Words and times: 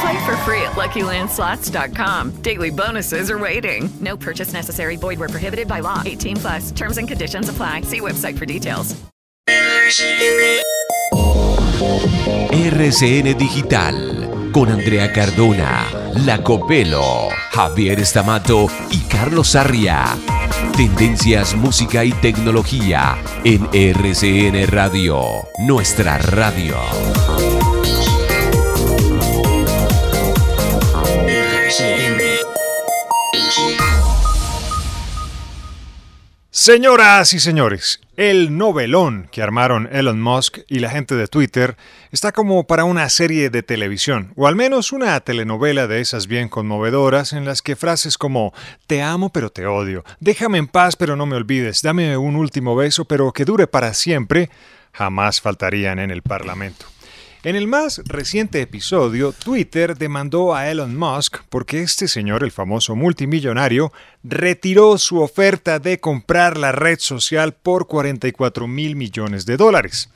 Play 0.00 0.26
for 0.26 0.36
free 0.38 0.62
at 0.62 0.76
LuckyLandSlots.com. 0.76 2.42
Daily 2.42 2.70
bonuses 2.70 3.30
are 3.30 3.38
waiting. 3.38 3.88
No 4.00 4.16
purchase 4.16 4.52
necessary. 4.52 4.96
Void 4.96 5.18
where 5.18 5.28
prohibited 5.28 5.66
by 5.66 5.80
law. 5.80 6.02
18 6.04 6.36
plus. 6.36 6.70
Terms 6.70 6.98
and 6.98 7.08
conditions 7.08 7.48
apply. 7.48 7.82
See 7.82 8.00
website 8.00 8.38
for 8.38 8.46
details. 8.46 8.94
RCN 12.50 13.36
Digital 13.38 14.28
con 14.52 14.70
Andrea 14.70 15.12
Cardona, 15.12 15.86
Lacopelo, 16.24 17.28
Javier 17.52 18.00
Estamato 18.00 18.66
y 18.90 18.98
Carlos 19.08 19.48
Sarria. 19.48 20.16
Tendencias, 20.76 21.54
música 21.54 22.04
y 22.04 22.12
tecnología 22.12 23.16
en 23.44 23.68
RCN 23.72 24.66
Radio, 24.68 25.48
nuestra 25.58 26.18
radio. 26.18 26.76
Señoras 36.60 37.34
y 37.34 37.38
señores, 37.38 38.00
el 38.16 38.58
novelón 38.58 39.28
que 39.30 39.42
armaron 39.42 39.88
Elon 39.92 40.20
Musk 40.20 40.58
y 40.66 40.80
la 40.80 40.90
gente 40.90 41.14
de 41.14 41.28
Twitter 41.28 41.76
está 42.10 42.32
como 42.32 42.66
para 42.66 42.82
una 42.82 43.08
serie 43.10 43.48
de 43.48 43.62
televisión, 43.62 44.32
o 44.34 44.48
al 44.48 44.56
menos 44.56 44.90
una 44.90 45.20
telenovela 45.20 45.86
de 45.86 46.00
esas 46.00 46.26
bien 46.26 46.48
conmovedoras 46.48 47.32
en 47.32 47.44
las 47.44 47.62
que 47.62 47.76
frases 47.76 48.18
como 48.18 48.52
te 48.88 49.02
amo 49.02 49.30
pero 49.30 49.50
te 49.50 49.66
odio, 49.66 50.04
déjame 50.18 50.58
en 50.58 50.66
paz 50.66 50.96
pero 50.96 51.14
no 51.14 51.26
me 51.26 51.36
olvides, 51.36 51.80
dame 51.80 52.16
un 52.16 52.34
último 52.34 52.74
beso 52.74 53.04
pero 53.04 53.30
que 53.32 53.44
dure 53.44 53.68
para 53.68 53.94
siempre, 53.94 54.50
jamás 54.92 55.40
faltarían 55.40 56.00
en 56.00 56.10
el 56.10 56.22
Parlamento. 56.22 56.86
En 57.44 57.54
el 57.54 57.68
más 57.68 58.02
reciente 58.04 58.60
episodio, 58.60 59.32
Twitter 59.32 59.96
demandó 59.96 60.56
a 60.56 60.68
Elon 60.68 60.96
Musk 60.96 61.38
porque 61.48 61.82
este 61.82 62.08
señor, 62.08 62.42
el 62.42 62.50
famoso 62.50 62.96
multimillonario, 62.96 63.92
retiró 64.24 64.98
su 64.98 65.20
oferta 65.20 65.78
de 65.78 66.00
comprar 66.00 66.56
la 66.56 66.72
red 66.72 66.98
social 66.98 67.52
por 67.52 67.86
44 67.86 68.66
mil 68.66 68.96
millones 68.96 69.46
de 69.46 69.56
dólares. 69.56 70.10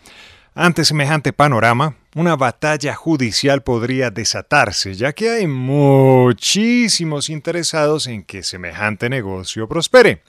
Ante 0.56 0.84
semejante 0.84 1.32
panorama, 1.32 1.94
una 2.16 2.34
batalla 2.34 2.96
judicial 2.96 3.62
podría 3.62 4.10
desatarse, 4.10 4.94
ya 4.94 5.12
que 5.12 5.30
hay 5.30 5.46
muchísimos 5.46 7.30
interesados 7.30 8.08
en 8.08 8.24
que 8.24 8.42
semejante 8.42 9.08
negocio 9.08 9.68
prospere 9.68 10.22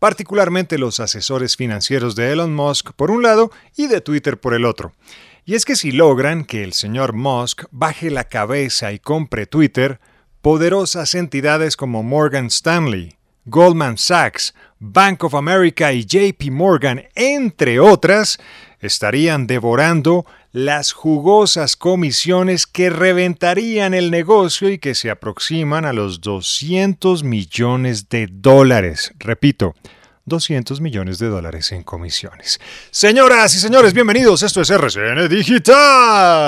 particularmente 0.00 0.78
los 0.78 0.98
asesores 0.98 1.56
financieros 1.56 2.16
de 2.16 2.32
Elon 2.32 2.54
Musk 2.54 2.92
por 2.92 3.10
un 3.12 3.22
lado 3.22 3.52
y 3.76 3.86
de 3.86 4.00
Twitter 4.00 4.40
por 4.40 4.54
el 4.54 4.64
otro. 4.64 4.92
Y 5.50 5.56
es 5.56 5.64
que 5.64 5.74
si 5.74 5.90
logran 5.90 6.44
que 6.44 6.62
el 6.62 6.72
señor 6.74 7.12
Musk 7.12 7.64
baje 7.72 8.08
la 8.08 8.22
cabeza 8.22 8.92
y 8.92 9.00
compre 9.00 9.46
Twitter, 9.46 9.98
poderosas 10.42 11.16
entidades 11.16 11.76
como 11.76 12.04
Morgan 12.04 12.46
Stanley, 12.46 13.16
Goldman 13.46 13.98
Sachs, 13.98 14.54
Bank 14.78 15.24
of 15.24 15.34
America 15.34 15.92
y 15.92 16.04
JP 16.04 16.52
Morgan, 16.52 17.02
entre 17.16 17.80
otras, 17.80 18.38
estarían 18.78 19.48
devorando 19.48 20.24
las 20.52 20.92
jugosas 20.92 21.74
comisiones 21.74 22.68
que 22.68 22.88
reventarían 22.88 23.92
el 23.92 24.12
negocio 24.12 24.70
y 24.70 24.78
que 24.78 24.94
se 24.94 25.10
aproximan 25.10 25.84
a 25.84 25.92
los 25.92 26.20
200 26.20 27.24
millones 27.24 28.08
de 28.08 28.28
dólares. 28.30 29.12
Repito, 29.18 29.74
200 30.24 30.80
millones 30.80 31.18
de 31.18 31.28
dólares 31.28 31.72
en 31.72 31.82
comisiones. 31.82 32.60
Señoras 32.90 33.54
y 33.54 33.58
señores, 33.58 33.92
bienvenidos. 33.92 34.42
Esto 34.42 34.60
es 34.60 34.70
RCN 34.70 35.28
Digital. 35.28 36.46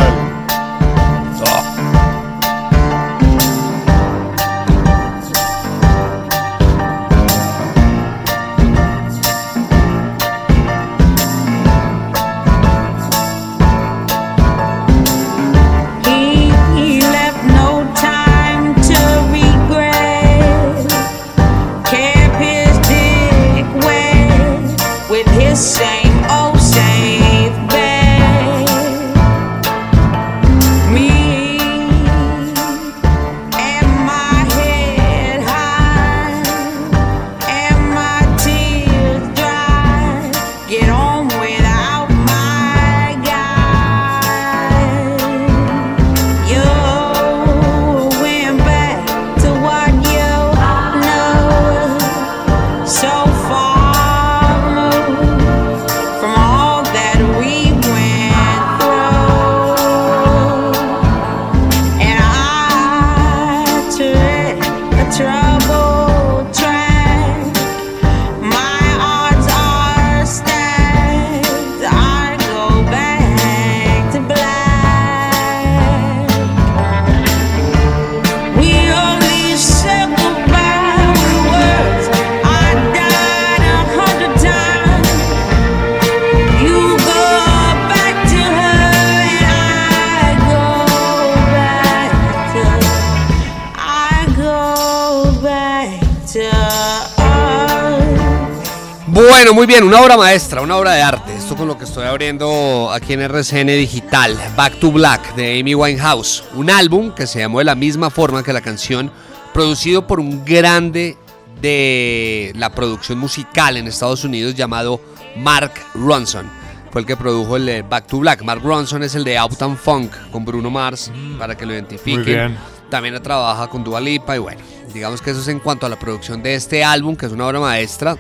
Bueno, 99.43 99.55
muy 99.57 99.67
bien, 99.67 99.83
una 99.83 100.01
obra 100.01 100.17
maestra, 100.17 100.61
una 100.61 100.77
obra 100.77 100.93
de 100.93 101.03
arte. 101.03 101.35
Esto 101.35 101.57
con 101.57 101.67
lo 101.67 101.77
que 101.77 101.83
estoy 101.83 102.07
abriendo 102.07 102.93
aquí 102.93 103.15
en 103.15 103.23
RCN 103.23 103.67
Digital, 103.67 104.39
Back 104.55 104.79
to 104.79 104.93
Black 104.93 105.35
de 105.35 105.59
Amy 105.59 105.75
Winehouse. 105.75 106.45
Un 106.55 106.71
álbum 106.71 107.13
que 107.13 107.27
se 107.27 107.41
llamó 107.41 107.59
de 107.59 107.65
la 107.65 107.75
misma 107.75 108.09
forma 108.09 108.45
que 108.45 108.53
la 108.53 108.61
canción, 108.61 109.11
producido 109.53 110.07
por 110.07 110.21
un 110.21 110.45
grande 110.45 111.17
de 111.61 112.53
la 112.55 112.71
producción 112.71 113.19
musical 113.19 113.77
en 113.77 113.89
Estados 113.89 114.23
Unidos 114.23 114.55
llamado 114.55 115.01
Mark 115.35 115.73
Ronson. 115.95 116.49
Fue 116.93 117.01
el 117.01 117.07
que 117.09 117.17
produjo 117.17 117.57
el 117.57 117.67
de 117.67 117.83
Back 117.83 118.07
to 118.07 118.21
Black. 118.21 118.43
Mark 118.45 118.63
Ronson 118.63 119.03
es 119.03 119.17
el 119.17 119.25
de 119.25 119.43
Uptown 119.43 119.77
Funk 119.77 120.13
con 120.31 120.45
Bruno 120.45 120.71
Mars, 120.71 121.11
para 121.37 121.57
que 121.57 121.67
lo 121.67 121.73
identifiquen. 121.73 122.23
Muy 122.23 122.33
bien. 122.33 122.59
También 122.91 123.21
trabaja 123.21 123.67
con 123.67 123.83
Dua 123.83 124.01
Lipa 124.01 124.37
y 124.37 124.39
bueno, 124.39 124.61
digamos 124.95 125.21
que 125.21 125.33
eso 125.33 125.41
es 125.41 125.49
en 125.49 125.59
cuanto 125.59 125.85
a 125.85 125.89
la 125.89 125.99
producción 125.99 126.45
de 126.45 126.55
este 126.55 126.85
álbum, 126.85 127.17
que 127.17 127.27
es 127.27 127.33
una 127.33 127.49
obra 127.49 127.59
maestra, 127.59 128.17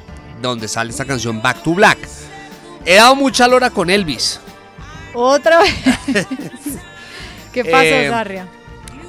donde 0.48 0.68
sale 0.68 0.90
esta 0.90 1.04
canción 1.04 1.40
Back 1.40 1.62
to 1.62 1.72
Black. 1.74 1.98
He 2.84 2.96
dado 2.96 3.14
mucha 3.14 3.46
lora 3.48 3.70
con 3.70 3.88
Elvis. 3.90 4.40
Otra 5.14 5.60
vez. 5.60 5.74
¿Qué 7.52 7.64
pasó, 7.64 7.82
Eh, 7.84 8.08
Sarria? 8.10 8.46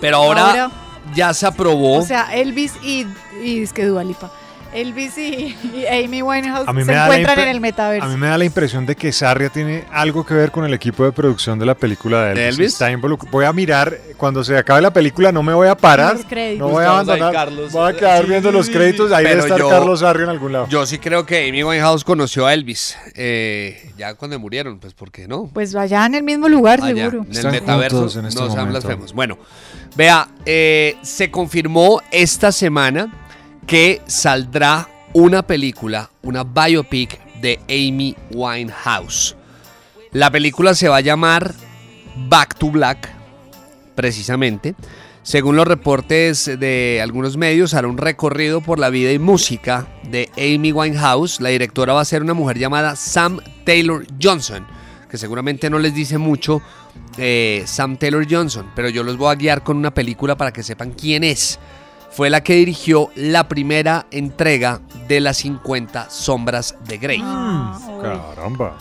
Pero 0.01 0.17
ahora, 0.17 0.47
Ahora- 0.49 0.71
ya 1.15 1.33
se 1.33 1.45
aprobó. 1.47 1.97
O 1.99 2.05
sea, 2.05 2.33
Elvis 2.35 2.73
y, 2.83 3.07
y 3.41 3.63
es 3.63 3.73
que 3.73 3.85
Dua 3.85 4.03
Lipa. 4.03 4.31
Elvis 4.73 5.17
y, 5.17 5.55
y 5.73 5.85
Amy 5.87 6.21
Winehouse 6.21 6.67
A 6.67 6.73
mí 6.73 6.83
se 6.83 6.93
encuentran 6.93 7.39
en 7.39 7.47
el 7.49 7.59
metaverso. 7.59 8.05
A 8.05 8.09
mí 8.09 8.17
me 8.17 8.27
da 8.27 8.37
la 8.37 8.45
impresión 8.45 8.85
de 8.85 8.95
que 8.95 9.11
Sarria 9.11 9.49
tiene 9.49 9.85
algo 9.91 10.25
que 10.25 10.33
ver 10.33 10.51
con 10.51 10.65
el 10.65 10.73
equipo 10.73 11.03
de 11.05 11.11
producción 11.11 11.59
de 11.59 11.65
la 11.65 11.75
película 11.75 12.23
de 12.25 12.31
Elvis. 12.31 12.41
¿De 12.43 12.47
Elvis? 12.49 12.73
Está 12.73 12.91
involucrado. 12.91 13.31
Voy 13.31 13.45
a 13.45 13.53
mirar, 13.53 13.97
cuando 14.17 14.43
se 14.43 14.57
acabe 14.57 14.81
la 14.81 14.91
película 14.93 15.31
no 15.31 15.43
me 15.43 15.53
voy 15.53 15.67
a 15.67 15.75
parar. 15.75 16.17
No 16.57 16.69
voy 16.69 16.83
a 16.85 16.89
abandonar. 16.99 17.49
Voy 17.71 17.91
a 17.91 17.95
quedar 17.95 18.25
viendo 18.25 18.51
los 18.51 18.69
créditos. 18.69 19.11
Ahí 19.11 19.23
debe 19.23 19.35
Pero 19.35 19.45
estar 19.45 19.59
yo- 19.59 19.69
Carlos 19.69 19.99
Sarria 20.01 20.23
en 20.23 20.29
algún 20.29 20.53
lado. 20.53 20.67
Yo 20.69 20.85
sí 20.85 20.97
creo 20.99 21.25
que 21.25 21.47
Amy 21.49 21.63
Winehouse 21.63 22.03
conoció 22.03 22.45
a 22.45 22.53
Elvis. 22.53 22.97
eh, 23.15 23.91
ya 23.97 24.15
cuando 24.15 24.39
murieron, 24.39 24.79
pues 24.79 24.93
¿por 24.93 25.11
qué 25.11 25.27
no? 25.27 25.49
Pues 25.53 25.75
allá 25.75 26.05
en 26.05 26.15
el 26.15 26.23
mismo 26.23 26.49
lugar, 26.49 26.81
Allá, 26.81 26.95
seguro. 27.09 27.25
en 27.29 27.37
el 27.37 27.51
metaverso 27.51 28.19
en 28.19 28.25
este 28.25 28.39
no 28.39 28.47
sean 28.47 28.65
momento. 28.65 28.69
blasfemos. 28.69 29.13
Bueno, 29.13 29.37
vea, 29.95 30.27
eh, 30.45 30.97
se 31.03 31.29
confirmó 31.31 32.01
esta 32.11 32.51
semana 32.51 33.22
que 33.67 34.01
saldrá 34.07 34.89
una 35.13 35.43
película, 35.43 36.09
una 36.21 36.43
biopic 36.43 37.19
de 37.41 37.59
Amy 37.69 38.15
Winehouse. 38.31 39.35
La 40.11 40.31
película 40.31 40.75
se 40.75 40.89
va 40.89 40.97
a 40.97 41.01
llamar 41.01 41.53
Back 42.27 42.57
to 42.57 42.69
Black, 42.69 43.09
precisamente. 43.95 44.75
Según 45.23 45.55
los 45.55 45.65
reportes 45.65 46.45
de 46.59 46.99
algunos 47.01 47.37
medios, 47.37 47.73
hará 47.73 47.87
un 47.87 47.97
recorrido 47.97 48.59
por 48.61 48.77
la 48.77 48.89
vida 48.89 49.11
y 49.11 49.19
música 49.19 49.87
de 50.09 50.29
Amy 50.37 50.71
Winehouse. 50.71 51.39
La 51.39 51.49
directora 51.49 51.93
va 51.93 52.01
a 52.01 52.05
ser 52.05 52.21
una 52.21 52.33
mujer 52.33 52.59
llamada 52.59 52.95
Sam 52.95 53.39
Taylor 53.65 54.05
Johnson, 54.21 54.67
que 55.09 55.17
seguramente 55.17 55.69
no 55.69 55.79
les 55.79 55.95
dice 55.95 56.17
mucho 56.17 56.61
eh, 57.17 57.63
Sam 57.65 57.97
Taylor 57.97 58.27
Johnson, 58.29 58.71
pero 58.75 58.89
yo 58.89 59.03
los 59.03 59.15
voy 59.15 59.31
a 59.31 59.35
guiar 59.35 59.63
con 59.63 59.77
una 59.77 59.93
película 59.93 60.35
para 60.35 60.51
que 60.51 60.61
sepan 60.61 60.91
quién 60.91 61.23
es. 61.23 61.59
Fue 62.13 62.29
la 62.29 62.43
que 62.43 62.55
dirigió 62.55 63.09
la 63.15 63.47
primera 63.47 64.05
entrega 64.11 64.81
de 65.07 65.19
las 65.19 65.37
50 65.37 66.09
sombras 66.11 66.75
de 66.87 66.97
Grey. 66.99 67.19
Ah, 67.23 67.79
uy. 67.87 68.03
Caramba. 68.03 68.77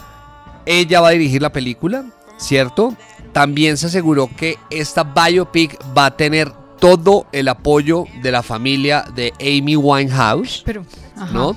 Ella 0.67 1.01
va 1.01 1.09
a 1.09 1.13
dirigir 1.13 1.41
la 1.41 1.51
película, 1.51 2.05
¿cierto? 2.37 2.95
También 3.33 3.79
se 3.79 3.87
aseguró 3.87 4.29
que 4.37 4.59
esta 4.69 5.03
biopic 5.03 5.79
va 5.97 6.07
a 6.07 6.17
tener 6.17 6.53
todo 6.79 7.27
el 7.33 7.49
apoyo 7.49 8.05
de 8.21 8.33
la 8.33 8.43
familia 8.43 9.05
de 9.15 9.33
Amy 9.41 9.77
Winehouse, 9.77 10.63
Pero. 10.67 10.85
¿no? 11.33 11.57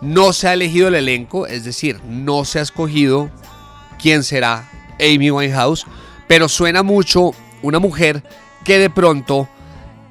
No 0.00 0.32
se 0.32 0.48
ha 0.48 0.54
elegido 0.54 0.88
el 0.88 0.96
elenco, 0.96 1.46
es 1.46 1.64
decir, 1.64 2.00
no 2.08 2.44
se 2.44 2.58
ha 2.58 2.62
escogido 2.62 3.30
quién 4.00 4.24
será 4.24 4.68
Amy 4.98 5.30
Winehouse, 5.30 5.86
pero 6.26 6.48
suena 6.48 6.82
mucho 6.82 7.30
una 7.62 7.78
mujer 7.78 8.24
que 8.64 8.78
de 8.78 8.90
pronto 8.90 9.48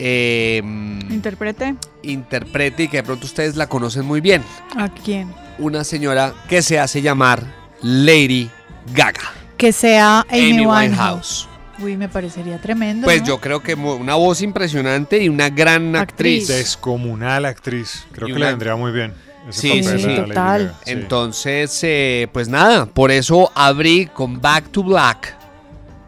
eh, 0.03 0.62
Interprete. 1.09 1.75
interprete 2.01 2.83
y 2.83 2.88
que 2.88 2.98
de 2.98 3.03
pronto 3.03 3.25
ustedes 3.25 3.56
la 3.56 3.68
conocen 3.68 4.06
muy 4.06 4.19
bien. 4.19 4.42
¿A 4.75 4.89
quién? 4.89 5.31
Una 5.59 5.83
señora 5.83 6.33
que 6.50 6.62
se 6.63 6.80
hace 6.80 7.01
llamar 7.03 7.44
Lady 7.83 8.50
Gaga. 8.94 9.21
Que 9.57 9.71
sea 9.71 10.21
Amy, 10.30 10.51
Amy 10.53 10.65
Winehouse. 10.65 10.71
Winehouse. 10.71 11.48
Uy, 11.83 11.98
me 11.98 12.09
parecería 12.09 12.59
tremendo. 12.59 13.06
Pues 13.06 13.21
¿no? 13.21 13.27
yo 13.27 13.39
creo 13.39 13.62
que 13.62 13.75
una 13.75 14.15
voz 14.15 14.42
impresionante 14.42 15.21
y 15.24 15.30
una 15.30 15.50
gran 15.50 15.95
actriz. 15.95 16.44
Actriz. 16.44 16.48
Descomunal 16.48 17.45
actriz. 17.45 18.06
Creo 18.12 18.27
Y 18.27 18.31
que 18.31 18.38
una- 18.38 18.45
le 18.45 18.51
vendría 18.53 18.75
muy 18.75 18.92
bien. 18.92 19.13
ese 19.50 19.62
Sí, 19.62 19.69
papel 19.69 19.83
sí, 20.00 20.03
sí. 20.03 20.07
Lady 20.15 20.27
Total. 20.30 20.75
Entonces, 20.86 21.80
eh, 21.83 22.27
pues 22.31 22.48
nada, 22.50 22.86
por 22.88 23.12
eso 23.12 23.51
abrí 23.56 24.07
con 24.07 24.42
Back 24.42 24.69
to 24.71 24.83
Black 24.83 25.36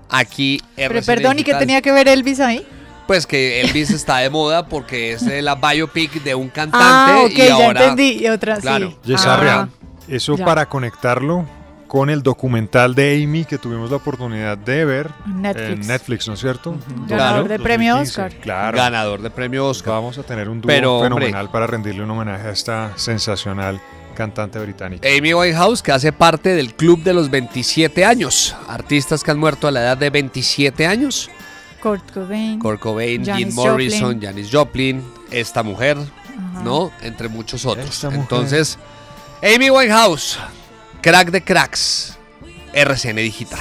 aquí. 0.10 0.60
Pero 0.76 0.96
RCN 0.96 1.06
perdón, 1.06 1.40
¿y 1.40 1.44
qué 1.44 1.54
tenía 1.56 1.82
que 1.82 1.92
ver 1.92 2.08
Elvis 2.08 2.40
ahí? 2.40 2.66
Pues 3.08 3.28
que 3.28 3.62
Elvis 3.62 3.90
está 3.92 4.18
de 4.20 4.30
moda 4.30 4.66
porque 4.68 5.14
es 5.14 5.24
la 5.44 5.56
biopic 5.56 6.24
de 6.24 6.36
un 6.36 6.50
cantante 6.50 6.78
Ah, 6.88 7.22
ok, 7.26 7.32
y 7.32 7.36
ya 7.38 7.54
ahora 7.54 7.82
entendí. 7.84 8.24
Y 8.24 8.28
otra, 8.30 8.58
Claro. 8.58 8.90
sí. 8.92 8.98
Yes, 9.04 9.26
Ah, 9.26 9.68
eso 10.08 10.36
ya. 10.38 10.46
para 10.46 10.68
conectarlo 10.68 11.46
con 11.88 12.10
el 12.10 12.24
documental 12.24 12.96
de 12.96 13.22
Amy 13.24 13.46
que 13.46 13.58
tuvimos 13.60 13.92
la 13.92 13.98
oportunidad 13.98 14.58
de 14.58 14.84
ver 14.86 15.12
Netflix. 15.28 15.70
en 15.70 15.88
Netflix, 15.88 16.28
¿no 16.28 16.34
es 16.34 16.40
cierto? 16.40 16.76
Ganador 17.08 17.48
de 17.48 17.60
premio 17.60 17.94
2015, 17.98 18.22
Oscar. 18.22 18.42
Claro. 18.42 18.78
ganador 18.78 19.22
de 19.22 19.30
premio 19.30 19.68
Oscar. 19.68 19.94
Vamos 19.94 20.18
a 20.18 20.24
tener 20.24 20.50
un 20.50 20.60
dúo 20.62 20.68
Pero, 20.68 20.96
hombre. 21.00 21.10
fenomenal 21.28 21.50
para 21.52 21.68
rendirle 21.68 22.04
un 22.04 22.10
homenaje 22.10 22.48
a 22.48 22.52
esta 22.52 22.92
sensacional 22.96 23.80
cantante 24.16 24.58
británica. 24.60 25.08
Amy 25.08 25.34
Winehouse, 25.34 25.82
que 25.84 25.92
hace 25.92 26.12
parte 26.12 26.56
del 26.56 26.74
club 26.74 27.04
de 27.04 27.14
los 27.14 27.30
27 27.30 28.06
años. 28.06 28.56
Artistas 28.68 29.24
que 29.24 29.32
han 29.32 29.40
muerto 29.40 29.68
a 29.68 29.72
la 29.72 29.82
edad 29.82 29.98
de 29.98 30.10
27 30.10 30.88
años. 30.88 31.30
Kurt 31.84 32.14
Cobain. 32.14 32.60
Kurt 32.60 32.80
Cobain, 32.80 33.26
Jim 33.26 33.54
Morrison, 33.54 34.14
Joplin. 34.14 34.22
Janis 34.22 34.50
Joplin, 34.50 35.04
esta 35.32 35.64
mujer, 35.64 35.98
Ajá. 35.98 36.64
¿no? 36.64 36.94
Entre 37.02 37.28
muchos 37.28 37.66
otros. 37.66 38.02
Entonces, 38.06 38.80
Amy 39.44 39.70
Winehouse, 39.70 40.40
crack 41.02 41.30
de 41.30 41.44
cracks, 41.44 42.18
RCN 42.72 43.18
Digital. 43.18 43.60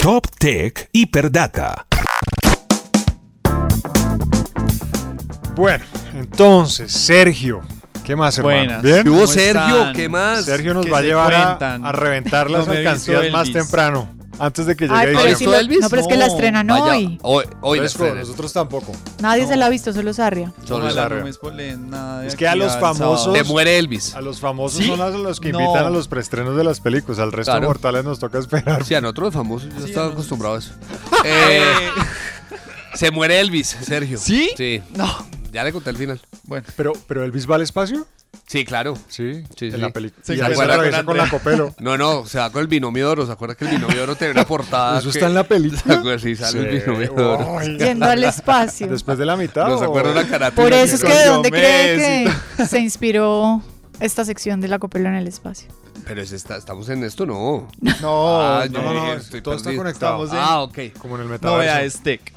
Top 0.00 0.26
Tech 0.38 0.88
Hiperdata. 0.90 1.86
Bueno, 5.54 5.84
entonces, 6.14 6.90
Sergio, 6.90 7.60
¿qué 8.04 8.16
más, 8.16 8.36
hermano? 8.38 8.56
Buenas. 8.58 8.82
¿Bien? 8.82 9.02
¿Qué 9.02 9.10
hubo, 9.10 9.20
¿Cómo 9.20 9.32
Sergio? 9.32 9.78
están? 9.78 9.92
¿Qué 9.94 10.08
más? 10.08 10.44
Sergio 10.44 10.74
nos 10.74 10.84
¿Qué 10.86 10.90
va 10.92 10.98
a 10.98 11.02
llevar 11.02 11.34
a, 11.34 11.92
reventar 11.92 12.50
las 12.50 12.66
No 12.66 12.72
alcancías 12.72 13.30
más 13.30 13.52
temprano, 13.52 14.08
antes 14.38 14.66
de 14.66 14.74
que 14.74 14.86
llegue 14.88 14.96
Ay, 14.98 15.06
pero 15.14 15.24
¿Visto 15.28 15.50
la- 15.50 15.58
Elvis? 15.60 15.80
no, 15.80 15.90
pero 15.90 16.02
es 16.02 16.08
que 16.08 16.16
la 16.16 16.26
No, 16.26 16.32
estrenan 16.32 16.66
Vaya, 16.66 16.82
hoy. 16.84 17.18
hoy, 17.22 17.44
hoy 17.60 17.78
la 17.80 17.86
estrenan. 17.86 18.18
nosotros 18.18 18.52
tampoco. 18.52 18.92
Nadie 19.20 19.46
se 19.46 19.56
la 19.56 19.66
ha 19.66 19.68
visto, 19.68 19.92
solo 19.92 20.12
Sarria. 20.14 20.52
Solo 20.64 20.90
Sarria. 20.90 21.18
no 21.20 21.24
me 21.26 21.32
spoileen 21.32 21.90
nada 21.90 22.20
de 22.20 22.28
Es 22.28 22.34
que 22.36 22.48
a 22.48 22.56
los 22.56 22.72
famosos-. 22.78 23.32
Le 23.32 23.44
muere 23.44 23.78
Elvis. 23.78 24.14
A 24.14 24.20
los 24.20 24.40
famosos 24.40 24.78
¿Sí? 24.78 24.86
son 24.88 25.00
a 25.00 25.10
los 25.10 25.38
que 25.38 25.52
No. 25.52 25.60
invitan 25.60 25.84
a 25.86 25.90
los 25.90 26.08
preestrenos 26.08 26.56
de 26.56 26.64
las 26.64 26.80
películas. 26.80 27.18
Al 27.20 27.30
resto 27.30 27.52
Claro. 27.52 27.60
de 27.60 27.66
mortales 27.68 28.04
nos 28.04 28.18
toca 28.18 28.38
esperar. 28.38 28.84
Sí, 28.84 28.94
a 28.94 29.00
nosotros 29.00 29.32
famosos, 29.34 29.68
yo 29.74 29.80
Sí, 29.80 29.90
estaba 29.90 30.08
acostumbrado 30.08 30.56
a 30.56 30.58
eso. 30.58 30.72
Eh, 31.24 31.62
se 32.94 33.10
muere 33.10 33.40
Elvis, 33.40 33.68
Sergio. 33.68 34.18
¿Sí? 34.18 34.50
Sí. 34.56 34.82
No. 34.94 35.08
Ya 35.52 35.64
le 35.64 35.72
conté 35.72 35.90
el 35.90 35.96
final. 35.96 36.20
Bueno, 36.44 36.66
Pero, 36.76 36.92
pero 37.06 37.24
Elvis 37.24 37.48
va 37.50 37.56
al 37.56 37.62
espacio. 37.62 38.06
Sí, 38.46 38.64
claro. 38.64 38.96
Sí, 39.08 39.44
Sí, 39.56 39.66
en 39.66 39.72
sí. 39.72 39.78
la 39.78 39.90
película. 39.90 40.22
Se 40.24 40.34
y 40.34 40.40
ahí 40.40 40.46
se 40.46 40.52
encuentra 40.52 40.74
atraviesa 40.74 40.96
con 40.98 41.06
con 41.06 41.16
la 41.18 41.28
copelo. 41.28 41.74
No, 41.80 41.96
no, 41.98 42.24
se 42.26 42.38
va 42.38 42.50
con 42.50 42.62
el 42.62 42.66
binomio 42.68 43.06
de 43.06 43.12
oro. 43.12 43.26
¿Se 43.26 43.32
acuerda 43.32 43.54
que 43.54 43.66
el 43.66 43.72
binomio 43.72 43.96
de 43.96 44.02
oro 44.02 44.16
tenía 44.16 44.32
una 44.32 44.46
portada? 44.46 44.98
¿Eso 44.98 45.10
que- 45.10 45.18
está 45.18 45.26
en 45.26 45.34
la 45.34 45.44
película? 45.44 46.18
Sí, 46.18 46.36
sale 46.36 46.52
Sí. 46.52 46.58
el 46.58 46.80
binomio 46.80 47.12
de 47.14 47.22
oro. 47.22 47.60
Yendo 47.78 48.06
al 48.06 48.24
espacio. 48.24 48.88
Después 48.88 49.18
de 49.18 49.26
la 49.26 49.36
mitad. 49.36 49.68
¿No 49.68 49.78
se 49.78 49.84
o- 49.84 49.88
acuerda 49.88 50.14
la 50.14 50.26
carátula? 50.26 50.62
Por 50.64 50.72
eso 50.72 50.94
es 50.96 51.04
que 51.04 51.12
de 51.14 51.26
dónde 51.26 51.50
cree 51.50 52.24
que 52.56 52.66
se 52.66 52.78
inspiró 52.80 53.62
esta 54.00 54.24
sección 54.24 54.60
de 54.62 54.68
la 54.68 54.78
copela 54.78 55.10
en 55.10 55.16
el 55.16 55.28
espacio. 55.28 55.68
Pero 56.06 56.20
es 56.22 56.32
esta- 56.32 56.56
estamos 56.56 56.88
en 56.88 57.04
esto, 57.04 57.26
no. 57.26 57.68
no, 58.00 58.40
Ah, 58.42 58.64
No, 58.70 58.82
no, 58.82 58.94
no, 58.94 59.12
estoy 59.14 59.40
todo 59.42 59.54
está 59.54 59.64
perdido. 59.66 59.82
conectado. 59.84 60.24
Estamos 60.24 60.32
en- 60.32 60.52
Ah, 60.52 60.62
ok. 60.62 60.78
Como 60.98 61.14
en 61.16 61.22
el 61.22 61.26
no 61.28 61.32
metaverso. 61.34 61.58
vea 61.58 61.88
Steak. 61.90 62.32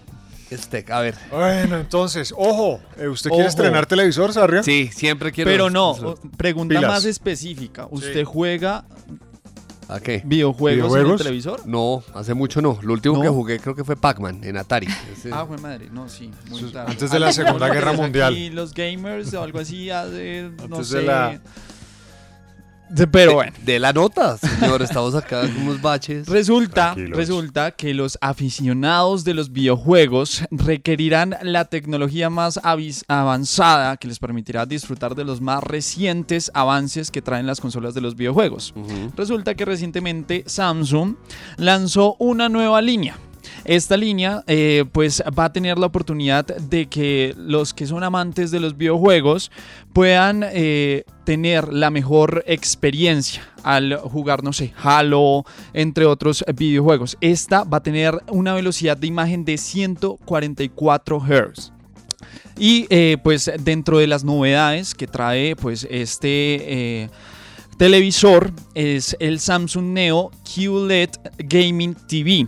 Este, 0.51 0.85
a 0.91 0.99
ver. 0.99 1.15
Bueno, 1.31 1.77
entonces, 1.77 2.33
ojo. 2.37 2.79
eh, 2.97 3.07
¿Usted 3.07 3.29
quiere 3.29 3.43
Ojo. 3.45 3.49
estrenar 3.49 3.85
televisor, 3.87 4.31
Sarria? 4.31 4.61
Sí, 4.63 4.89
siempre 4.93 5.31
quiero. 5.31 5.49
Pero 5.49 5.69
no, 5.69 5.91
o- 5.91 6.15
pregunta 6.37 6.75
Pilas. 6.75 6.89
más 6.91 7.05
específica. 7.05 7.87
¿Usted 7.89 8.23
juega 8.25 8.85
¿A 9.87 9.99
qué? 9.99 10.21
videojuegos, 10.25 10.69
en 10.93 10.99
el 10.99 11.03
¿Videojuegos? 11.05 11.21
televisor? 11.21 11.67
No, 11.67 12.03
hace 12.13 12.33
mucho 12.33 12.61
no. 12.61 12.79
Lo 12.81 12.93
último 12.93 13.15
¿No? 13.17 13.21
que 13.23 13.29
jugué 13.29 13.59
creo 13.59 13.75
que 13.75 13.83
fue 13.83 13.95
Pac-Man 13.95 14.43
en 14.43 14.57
Atari. 14.57 14.87
Ese- 15.15 15.29
Ah, 15.31 15.45
fue 15.47 15.57
madre, 15.57 15.89
no, 15.91 16.07
sí. 16.09 16.31
muy 16.49 16.57
Eso 16.59 16.67
es 16.67 16.73
tarde. 16.73 16.91
antes 16.91 17.09
de 17.11 17.19
la 17.19 17.31
Segunda 17.31 17.67
Guerra 17.73 17.93
Mundial. 17.93 18.35
los 18.55 18.73
gamers 18.73 19.33
o 19.33 19.41
algo 19.43 19.59
así, 19.59 19.89
hace, 19.89 20.49
no 20.69 20.75
Antes 20.77 20.87
sé. 20.89 20.97
de 20.99 21.03
la- 21.03 21.29
De- 21.29 21.39
Pero 23.11 23.33
bueno. 23.33 23.51
De 23.63 23.79
la 23.79 23.91
nota, 23.93 24.37
señor. 24.37 24.81
Estamos 24.81 25.15
acá 25.15 25.41
con 25.41 25.57
unos 25.63 25.81
baches. 25.81 26.27
Resulta, 26.27 26.93
Tranquilos. 26.93 27.17
resulta 27.17 27.71
que 27.71 27.93
los 27.93 28.17
aficionados 28.21 29.23
de 29.23 29.33
los 29.33 29.51
videojuegos 29.51 30.43
requerirán 30.51 31.35
la 31.41 31.65
tecnología 31.65 32.29
más 32.29 32.59
avanzada 33.07 33.97
que 33.97 34.07
les 34.07 34.19
permitirá 34.19 34.65
disfrutar 34.65 35.15
de 35.15 35.23
los 35.25 35.41
más 35.41 35.63
recientes 35.63 36.51
avances 36.53 37.11
que 37.11 37.21
traen 37.21 37.47
las 37.47 37.59
consolas 37.59 37.93
de 37.93 38.01
los 38.01 38.15
videojuegos. 38.15 38.73
Resulta 39.15 39.55
que 39.55 39.65
recientemente 39.65 40.43
Samsung 40.45 41.15
lanzó 41.57 42.15
una 42.19 42.49
nueva 42.49 42.81
línea. 42.81 43.17
Esta 43.65 43.97
línea 43.97 44.43
eh, 44.45 44.85
pues 44.91 45.23
va 45.37 45.45
a 45.45 45.53
tener 45.53 45.79
la 45.79 45.87
oportunidad 45.87 46.45
de 46.45 46.85
que 46.85 47.33
los 47.35 47.73
que 47.73 47.87
son 47.87 48.03
amantes 48.03 48.51
de 48.51 48.59
los 48.59 48.77
videojuegos 48.77 49.51
puedan 49.91 50.45
eh, 50.51 51.03
tener 51.23 51.73
la 51.73 51.89
mejor 51.89 52.43
experiencia 52.45 53.41
al 53.63 53.97
jugar, 53.97 54.43
no 54.43 54.53
sé, 54.53 54.71
Halo, 54.77 55.45
entre 55.73 56.05
otros 56.05 56.45
videojuegos. 56.55 57.17
Esta 57.21 57.63
va 57.63 57.77
a 57.77 57.83
tener 57.83 58.21
una 58.29 58.53
velocidad 58.53 58.97
de 58.97 59.07
imagen 59.07 59.43
de 59.45 59.57
144 59.57 61.19
Hz. 61.19 61.71
Y 62.59 62.85
eh, 62.91 63.17
pues 63.23 63.51
dentro 63.59 63.97
de 63.97 64.05
las 64.05 64.23
novedades 64.23 64.93
que 64.93 65.07
trae 65.07 65.55
pues 65.55 65.87
este 65.89 67.09
televisor 67.77 68.51
es 68.73 69.17
el 69.19 69.39
Samsung 69.39 69.87
Neo 69.93 70.31
QLED 70.43 71.09
Gaming 71.37 71.95
TV 72.07 72.47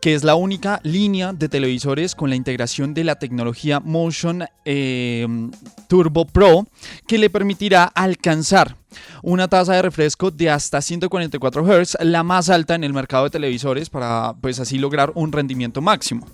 que 0.00 0.14
es 0.14 0.24
la 0.24 0.34
única 0.34 0.80
línea 0.82 1.32
de 1.32 1.48
televisores 1.48 2.14
con 2.14 2.30
la 2.30 2.36
integración 2.36 2.94
de 2.94 3.04
la 3.04 3.18
tecnología 3.18 3.80
Motion 3.80 4.44
eh, 4.64 5.26
Turbo 5.88 6.24
Pro 6.24 6.66
que 7.06 7.18
le 7.18 7.30
permitirá 7.30 7.84
alcanzar 7.84 8.76
una 9.22 9.48
tasa 9.48 9.74
de 9.74 9.82
refresco 9.82 10.30
de 10.30 10.50
hasta 10.50 10.80
144 10.80 11.64
Hz, 11.64 11.96
la 12.00 12.22
más 12.22 12.48
alta 12.48 12.74
en 12.74 12.84
el 12.84 12.92
mercado 12.92 13.24
de 13.24 13.30
televisores 13.30 13.90
para 13.90 14.34
pues 14.40 14.58
así 14.60 14.78
lograr 14.78 15.12
un 15.14 15.32
rendimiento 15.32 15.80
máximo. 15.80 16.26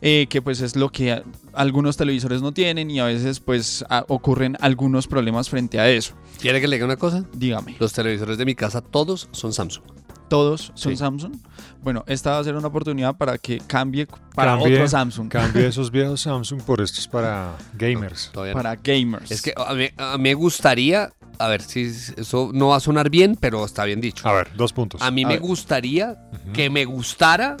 Eh, 0.00 0.26
que 0.28 0.42
pues 0.42 0.60
es 0.60 0.76
lo 0.76 0.90
que 0.90 1.12
a- 1.12 1.22
algunos 1.52 1.96
televisores 1.96 2.42
no 2.42 2.52
tienen 2.52 2.90
y 2.90 3.00
a 3.00 3.04
veces 3.04 3.40
pues 3.40 3.84
a- 3.88 4.04
ocurren 4.08 4.56
algunos 4.60 5.06
problemas 5.06 5.48
frente 5.48 5.78
a 5.80 5.88
eso. 5.88 6.14
¿Quiere 6.40 6.60
que 6.60 6.68
le 6.68 6.76
diga 6.76 6.86
una 6.86 6.96
cosa? 6.96 7.24
Dígame. 7.32 7.76
Los 7.78 7.92
televisores 7.92 8.38
de 8.38 8.44
mi 8.44 8.54
casa, 8.54 8.80
todos 8.80 9.28
son 9.32 9.52
Samsung. 9.52 9.84
Todos 10.28 10.72
son 10.74 10.92
Sí. 10.92 10.96
Samsung. 10.96 11.36
Bueno, 11.82 12.02
esta 12.08 12.32
va 12.32 12.38
a 12.40 12.44
ser 12.44 12.56
una 12.56 12.66
oportunidad 12.66 13.16
para 13.16 13.38
que 13.38 13.58
cambie 13.64 14.08
para 14.34 14.56
Cambie- 14.58 14.74
otro 14.74 14.88
Samsung. 14.88 15.28
Cambie 15.28 15.66
esos 15.68 15.90
viejos 15.92 16.20
Samsung 16.22 16.62
por 16.62 16.80
estos 16.80 17.06
para 17.06 17.56
gamers. 17.74 18.32
No. 18.34 18.42
para 18.52 18.74
gamers. 18.74 19.30
Es 19.30 19.40
que 19.40 19.54
a 19.56 19.72
mí, 19.74 19.86
a 19.96 20.16
mí 20.16 20.22
me 20.24 20.34
gustaría, 20.34 21.12
a 21.38 21.46
ver 21.46 21.62
si 21.62 21.82
eso 22.16 22.50
no 22.52 22.68
va 22.68 22.76
a 22.76 22.80
sonar 22.80 23.08
bien, 23.08 23.36
pero 23.40 23.64
está 23.64 23.84
bien 23.84 24.00
dicho. 24.00 24.26
A 24.28 24.32
ver, 24.32 24.48
dos 24.56 24.72
puntos. 24.72 25.00
A 25.00 25.12
mí 25.12 25.22
A 25.22 25.28
me 25.28 25.34
ver. 25.34 25.42
gustaría 25.42 26.16
que 26.52 26.70
me 26.70 26.84
gustara 26.86 27.56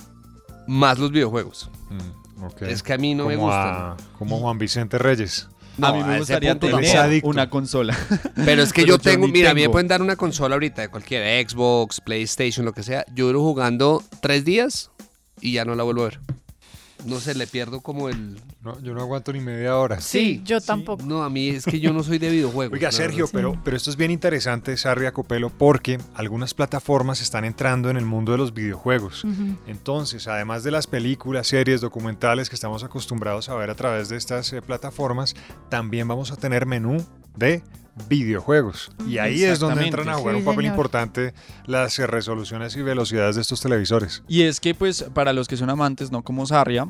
más 0.66 0.98
los 0.98 1.12
videojuegos. 1.12 1.70
Es 2.60 2.82
que 2.82 2.92
a 2.92 2.98
mí 2.98 3.14
no 3.14 3.26
me 3.26 3.34
Como 3.36 3.46
gustan. 3.46 3.74
a- 3.74 3.96
como 4.18 4.38
Juan 4.38 4.58
Vicente 4.58 4.98
Reyes. 4.98 5.48
No, 5.78 5.88
a 5.88 5.92
mí 5.92 6.00
a 6.00 6.06
me 6.06 6.18
gustaría 6.18 6.58
tener 6.58 7.20
una 7.24 7.50
consola. 7.50 7.96
Pero 8.46 8.62
es 8.62 8.72
que 8.72 8.82
Pero 8.82 8.94
yo 8.94 8.98
tengo, 8.98 9.28
mira, 9.28 9.50
a 9.50 9.54
mí 9.54 9.60
me 9.62 9.68
pueden 9.68 9.88
dar 9.88 10.00
una 10.00 10.16
consola 10.16 10.54
ahorita 10.54 10.80
de 10.82 10.88
cualquier 10.88 11.46
Xbox, 11.48 12.00
PlayStation, 12.00 12.64
lo 12.64 12.72
que 12.72 12.82
sea. 12.82 13.04
Yo 13.14 13.26
duro 13.26 13.40
jugando 13.42 14.02
tres 14.22 14.44
días 14.44 14.90
y 15.40 15.52
ya 15.52 15.64
no 15.66 15.74
la 15.74 15.82
vuelvo 15.82 16.02
a 16.02 16.04
ver. 16.06 16.20
No 17.06 17.20
sé, 17.20 17.34
le 17.34 17.46
pierdo 17.46 17.80
como 17.80 18.08
el... 18.08 18.40
No, 18.62 18.80
yo 18.80 18.94
no 18.94 19.00
aguanto 19.00 19.32
ni 19.32 19.40
media 19.40 19.76
hora. 19.76 20.00
Sí, 20.00 20.42
yo 20.44 20.60
tampoco. 20.60 21.04
No, 21.04 21.22
a 21.22 21.30
mí 21.30 21.48
es 21.48 21.64
que 21.64 21.80
yo 21.80 21.92
no 21.92 22.02
soy 22.02 22.18
de 22.18 22.30
videojuegos. 22.30 22.74
Oiga, 22.74 22.90
Sergio, 22.90 23.28
pero, 23.32 23.58
pero 23.64 23.76
esto 23.76 23.90
es 23.90 23.96
bien 23.96 24.10
interesante, 24.10 24.76
Sarria 24.76 25.12
Copelo, 25.12 25.50
porque 25.50 25.98
algunas 26.14 26.54
plataformas 26.54 27.20
están 27.20 27.44
entrando 27.44 27.90
en 27.90 27.96
el 27.96 28.04
mundo 28.04 28.32
de 28.32 28.38
los 28.38 28.52
videojuegos. 28.52 29.24
Entonces, 29.66 30.26
además 30.28 30.64
de 30.64 30.70
las 30.70 30.86
películas, 30.86 31.46
series, 31.46 31.80
documentales 31.80 32.48
que 32.48 32.56
estamos 32.56 32.82
acostumbrados 32.84 33.48
a 33.48 33.54
ver 33.54 33.70
a 33.70 33.74
través 33.74 34.08
de 34.08 34.16
estas 34.16 34.52
eh, 34.52 34.62
plataformas, 34.62 35.34
también 35.68 36.08
vamos 36.08 36.32
a 36.32 36.36
tener 36.36 36.66
menú 36.66 37.04
de 37.36 37.62
videojuegos. 38.08 38.90
Y 39.08 39.18
ahí 39.18 39.42
es 39.42 39.58
donde 39.58 39.84
entran 39.86 40.08
a 40.08 40.14
jugar 40.14 40.34
Sí, 40.34 40.38
un 40.40 40.44
papel 40.44 40.60
señor. 40.64 40.72
importante 40.72 41.34
las 41.66 41.98
eh, 41.98 42.06
resoluciones 42.06 42.76
y 42.76 42.82
velocidades 42.82 43.36
de 43.36 43.42
estos 43.42 43.60
televisores. 43.60 44.22
Y 44.28 44.42
es 44.42 44.60
que, 44.60 44.74
pues, 44.74 45.04
para 45.14 45.32
los 45.32 45.48
que 45.48 45.56
son 45.56 45.70
amantes, 45.70 46.10
no 46.12 46.22
como 46.22 46.46
Sarria, 46.46 46.86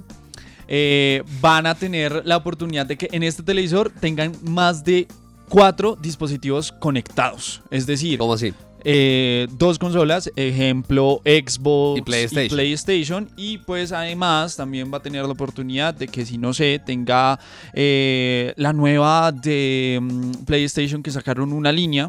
eh, 0.69 1.23
van 1.41 1.67
a 1.67 1.75
tener 1.77 2.23
la 2.25 2.37
oportunidad 2.37 2.87
de 2.87 2.97
que 2.97 3.09
en 3.13 3.23
este 3.23 3.43
televisor 3.43 3.91
tengan 3.91 4.33
más 4.43 4.83
de 4.85 5.07
cuatro 5.49 5.97
dispositivos 5.97 6.73
conectados. 6.73 7.63
Es 7.71 7.87
decir, 7.87 8.19
¿Cómo 8.19 8.35
así? 8.35 8.53
Eh, 8.89 9.49
dos 9.59 9.81
consolas, 9.81 10.31
ejemplo 10.37 11.21
Xbox 11.25 11.99
Y 11.99 12.03
PlayStation. 12.03 12.57
PlayStation, 12.57 13.29
y 13.37 13.59
pues 13.59 13.91
además 13.91 14.55
también 14.55 14.93
va 14.93 14.99
a 14.99 15.03
tener 15.03 15.25
la 15.25 15.33
oportunidad 15.33 15.93
de 15.93 16.07
que 16.07 16.25
si 16.25 16.39
no 16.39 16.55
sé, 16.55 16.79
tenga 16.79 17.41
eh, 17.73 18.55
la 18.57 18.73
nueva 18.73 19.33
de 19.33 19.99
mm, 20.01 20.45
PlayStation 20.45 21.03
que 21.03 21.11
sacaron 21.11 21.53
una 21.53 21.73
línea 21.73 22.07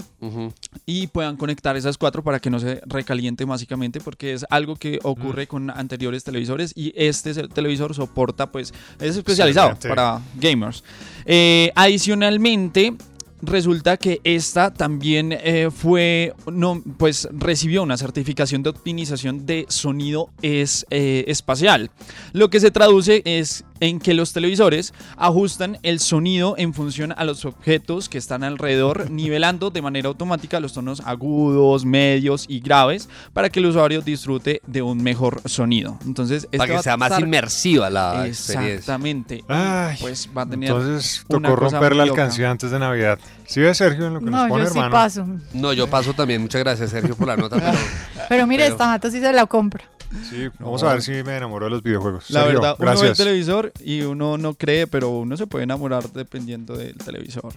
y 0.86 1.07
puedan 1.07 1.36
conectar 1.36 1.75
esas 1.77 1.98
cuatro 1.98 2.24
para 2.24 2.39
que 2.39 2.51
no 2.51 2.60
se 2.60 2.79
recaliente 2.86 3.43
básicamente 3.46 4.00
porque 4.00 4.34
es 4.34 4.46
algo 4.51 4.75
que 4.75 5.00
ocurre 5.01 5.46
Mm. 5.46 5.48
con 5.48 5.69
anteriores 5.72 6.24
televisores 6.24 6.74
y 6.75 6.93
este 6.96 7.34
televisor 7.48 7.96
soporta 7.96 8.51
pues 8.51 8.72
es 9.00 9.17
especializado 9.17 9.75
para 9.88 10.22
gamers 10.36 10.84
Eh, 11.25 11.72
adicionalmente 11.75 12.93
resulta 13.41 13.98
que 13.98 14.20
esta 14.24 14.74
también 14.74 15.32
eh, 15.32 15.70
fue 15.72 16.34
no 16.51 16.82
pues 16.98 17.27
recibió 17.32 17.84
una 17.84 17.98
certificación 17.98 18.63
de 18.63 18.70
optimización 18.70 19.46
de 19.46 19.65
sonido 19.70 20.29
es, 20.41 20.86
eh, 20.89 21.25
espacial. 21.27 21.91
Lo 22.34 22.50
que 22.50 22.60
se 22.60 22.72
traduce 22.72 23.22
es 23.25 23.63
en 23.79 24.00
que 24.00 24.13
los 24.13 24.34
televisores 24.34 24.93
ajustan 25.15 25.77
el 25.84 26.00
sonido 26.00 26.55
en 26.57 26.74
función 26.74 27.13
a 27.17 27.24
los 27.24 27.46
objetos 27.46 28.10
que 28.10 28.17
están 28.17 28.43
alrededor, 28.43 29.10
nivelando 29.12 29.69
de 29.69 29.81
manera 29.81 30.07
automática 30.10 30.60
los 30.60 30.74
tonos 30.74 31.01
agudos, 31.05 31.86
medios 31.86 32.46
y 32.48 32.60
graves 32.60 33.10
para 33.34 33.50
que 33.50 33.60
el 33.60 33.67
usuario 33.67 34.01
disfrute 34.01 34.62
de 34.67 34.81
un 34.81 35.01
mejor 35.03 35.41
sonido. 35.46 35.98
Entonces, 36.05 36.43
este 36.46 36.57
Para 36.57 36.77
que 36.77 36.84
sea 36.84 36.98
más 36.98 37.19
inmersiva 37.19 37.89
la. 37.89 38.27
Exactamente. 38.27 39.43
Ay, 39.48 39.98
pues 40.00 40.29
va 40.36 40.43
a 40.43 40.46
tener 40.46 40.69
Entonces 40.69 41.24
tocó 41.27 41.55
romper 41.55 41.96
la 41.96 42.03
alcancía 42.03 42.51
antes 42.51 42.72
de 42.72 42.79
Navidad. 42.79 43.19
¿Sí 43.46 43.62
ve 43.62 43.74
Sergio 43.74 44.07
en 44.07 44.15
lo 44.15 44.19
que 44.19 44.25
No, 44.25 44.31
nos 44.31 44.50
pone, 44.50 44.63
yo 44.63 44.69
sí 44.69 44.77
hermano? 44.77 44.91
paso. 44.91 45.25
No, 45.53 45.74
yo 45.74 45.88
paso 45.88 46.13
también. 46.13 46.41
Muchas 46.41 46.62
gracias, 46.62 46.89
Sergio, 46.89 47.15
por 47.15 47.27
la 47.27 47.38
nota. 47.38 47.57
Pero 48.29 48.38
Pero 48.38 48.48
mire, 48.48 48.63
Pero- 48.63 48.75
esta 48.75 48.88
mato 48.88 49.10
sí 49.10 49.19
se 49.19 49.31
la 49.34 49.46
compra. 49.46 49.84
Sí, 50.30 50.50
vamos 50.60 50.84
a 50.84 50.94
ver 50.94 51.02
si 51.02 51.12
me 51.24 51.38
enamoró 51.38 51.66
de 51.66 51.72
los 51.72 51.84
videojuegos. 51.84 52.30
La 52.30 52.42
Sergio, 52.44 52.62
verdad, 52.62 52.76
uno 52.80 53.02
ve 53.02 53.08
el 53.10 53.18
televisor 53.18 53.74
y 53.84 54.02
uno 54.02 54.38
no 54.38 54.54
cree, 54.54 54.88
pero 54.88 55.10
uno 55.10 55.36
se 55.38 55.48
puede 55.48 55.66
enamorar 55.66 56.10
dependiendo 56.12 56.76
del 56.76 56.98
televisor. 56.98 57.54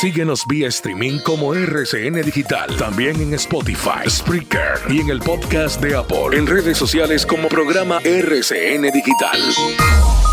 Síguenos 0.00 0.46
vía 0.46 0.68
streaming 0.68 1.18
como 1.18 1.54
RCN 1.54 2.22
Digital. 2.22 2.74
También 2.78 3.20
en 3.20 3.34
Spotify, 3.34 4.08
Spreaker 4.08 4.78
y 4.88 5.00
en 5.00 5.10
el 5.10 5.20
podcast 5.20 5.78
de 5.82 5.94
Apple. 5.94 6.38
En 6.38 6.46
redes 6.46 6.78
sociales 6.78 7.26
como 7.26 7.48
programa 7.48 7.98
RCN 8.02 8.90
Digital. 8.92 10.29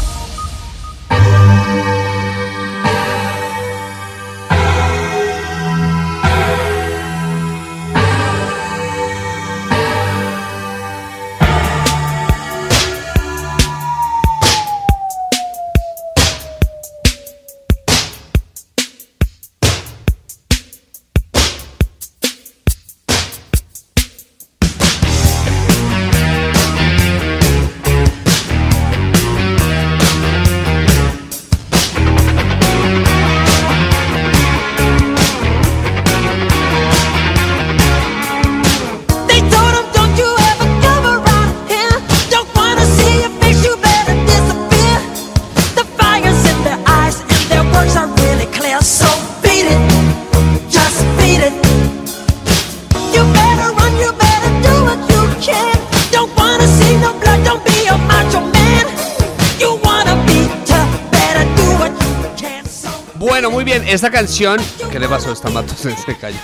Esta 63.88 64.10
canción. 64.12 64.60
¿Qué 64.92 65.00
le 65.00 65.08
pasó 65.08 65.30
a 65.30 65.34
esta 65.34 65.50
mato? 65.50 65.74
Se, 65.76 65.96
se 66.06 66.16
cayó. 66.18 66.38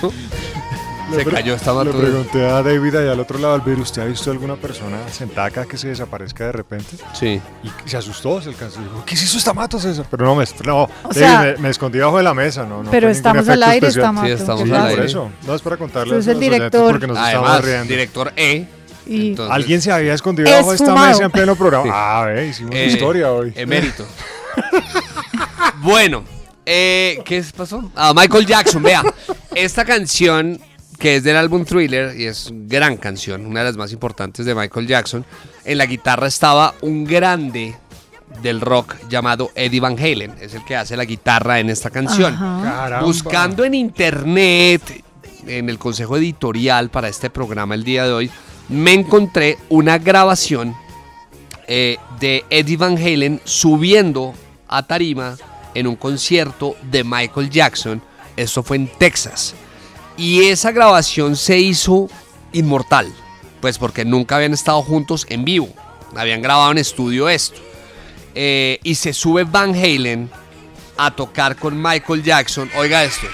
Se 1.14 1.24
cayó 1.26 1.54
esta 1.54 1.70
Le 1.72 1.84
mato. 1.84 1.98
pregunté 1.98 2.44
a 2.46 2.62
David 2.62 2.94
allá 2.96 3.12
al 3.12 3.20
otro 3.20 3.38
lado 3.38 3.52
del 3.52 3.60
vidrio, 3.60 3.82
¿usted 3.82 4.02
ha 4.02 4.04
visto 4.06 4.30
alguna 4.30 4.56
persona 4.56 4.96
sentada 5.12 5.48
acá 5.48 5.66
que 5.66 5.76
se 5.76 5.88
desaparezca 5.88 6.46
de 6.46 6.52
repente? 6.52 6.96
Sí. 7.12 7.40
Y 7.62 7.88
se 7.88 7.96
asustó, 7.98 8.40
se 8.40 8.48
alcanzó 8.48 8.80
dijo, 8.80 9.04
¿qué 9.04 9.14
se 9.14 9.26
hizo 9.26 9.36
esta 9.36 9.52
mato, 9.52 9.78
César? 9.78 10.06
Pero 10.10 10.24
no, 10.24 10.34
me, 10.34 10.44
no 10.64 10.88
David, 11.04 11.14
sea- 11.14 11.40
me, 11.42 11.56
me 11.58 11.68
escondí 11.68 11.98
bajo 11.98 12.16
de 12.16 12.22
la 12.22 12.32
mesa, 12.34 12.64
no, 12.64 12.82
no 12.82 12.90
Pero 12.90 13.10
estamos 13.10 13.46
al 13.48 13.62
aire, 13.62 13.88
especial. 13.88 14.04
estamos. 14.16 14.24
Sí, 14.24 14.30
estamos 14.32 14.62
Sí, 14.62 14.72
al 14.72 14.80
por 14.80 14.88
aire. 14.90 15.04
eso. 15.04 15.30
No, 15.46 15.54
es 15.54 15.62
para 15.62 15.76
contarles 15.76 16.18
es 16.20 16.26
el 16.26 16.40
director. 16.40 16.90
porque 16.92 17.06
nos 17.06 17.18
estamos 17.18 17.48
Además, 17.50 17.64
riendo. 17.64 17.84
director 17.88 18.32
E. 18.36 18.66
Y 19.06 19.28
Entonces, 19.30 19.54
Alguien 19.54 19.82
se 19.82 19.92
había 19.92 20.14
escondido 20.14 20.50
bajo 20.50 20.72
esta 20.72 20.84
Esfumado. 20.84 21.08
mesa 21.08 21.24
en 21.24 21.30
pleno 21.30 21.54
programa. 21.54 21.84
Sí. 21.84 21.90
Ah, 21.92 22.24
ve, 22.26 22.46
hicimos 22.48 22.74
eh, 22.74 22.86
historia 22.86 23.30
hoy. 23.30 23.52
Emérito. 23.54 24.06
bueno, 25.82 26.24
eh, 26.66 27.20
¿qué 27.24 27.44
pasó? 27.56 27.90
Ah, 27.94 28.12
Michael 28.14 28.46
Jackson, 28.46 28.82
vea. 28.82 29.02
Esta 29.54 29.84
canción 29.84 30.60
que 30.98 31.16
es 31.16 31.24
del 31.24 31.36
álbum 31.36 31.64
Thriller 31.64 32.18
y 32.18 32.26
es 32.26 32.50
gran 32.52 32.96
canción, 32.96 33.46
una 33.46 33.60
de 33.60 33.66
las 33.66 33.76
más 33.76 33.92
importantes 33.92 34.46
de 34.46 34.54
Michael 34.54 34.86
Jackson. 34.86 35.24
En 35.64 35.78
la 35.78 35.86
guitarra 35.86 36.26
estaba 36.26 36.74
un 36.82 37.04
grande 37.04 37.76
del 38.42 38.60
rock 38.60 38.96
llamado 39.08 39.50
Eddie 39.54 39.80
Van 39.80 39.98
Halen, 39.98 40.34
es 40.40 40.54
el 40.54 40.64
que 40.64 40.76
hace 40.76 40.96
la 40.96 41.04
guitarra 41.04 41.60
en 41.60 41.70
esta 41.70 41.90
canción. 41.90 42.36
Buscando 43.00 43.64
en 43.64 43.74
internet, 43.74 45.04
en 45.46 45.68
el 45.68 45.78
consejo 45.78 46.16
editorial 46.16 46.90
para 46.90 47.08
este 47.08 47.30
programa 47.30 47.74
el 47.74 47.84
día 47.84 48.04
de 48.04 48.12
hoy, 48.12 48.30
me 48.68 48.92
encontré 48.92 49.58
una 49.68 49.98
grabación 49.98 50.74
eh, 51.66 51.98
de 52.20 52.44
Eddie 52.50 52.76
Van 52.76 52.96
Halen 52.96 53.40
subiendo 53.44 54.34
a 54.68 54.82
tarima 54.82 55.36
en 55.74 55.86
un 55.86 55.96
concierto 55.96 56.76
de 56.82 57.04
Michael 57.04 57.50
Jackson. 57.50 58.02
Esto 58.36 58.62
fue 58.62 58.76
en 58.76 58.88
Texas. 58.98 59.54
Y 60.16 60.44
esa 60.44 60.72
grabación 60.72 61.36
se 61.36 61.58
hizo 61.58 62.08
inmortal, 62.52 63.12
pues 63.60 63.78
porque 63.78 64.04
nunca 64.04 64.36
habían 64.36 64.54
estado 64.54 64.82
juntos 64.82 65.26
en 65.28 65.44
vivo. 65.44 65.68
Habían 66.16 66.42
grabado 66.42 66.70
en 66.70 66.78
estudio 66.78 67.28
esto. 67.28 67.60
Eh, 68.34 68.78
y 68.82 68.94
se 68.94 69.12
sube 69.12 69.44
Van 69.44 69.74
Halen 69.74 70.30
a 70.96 71.10
tocar 71.10 71.56
con 71.56 71.80
Michael 71.80 72.22
Jackson. 72.22 72.70
Oiga 72.76 73.04
esto. 73.04 73.26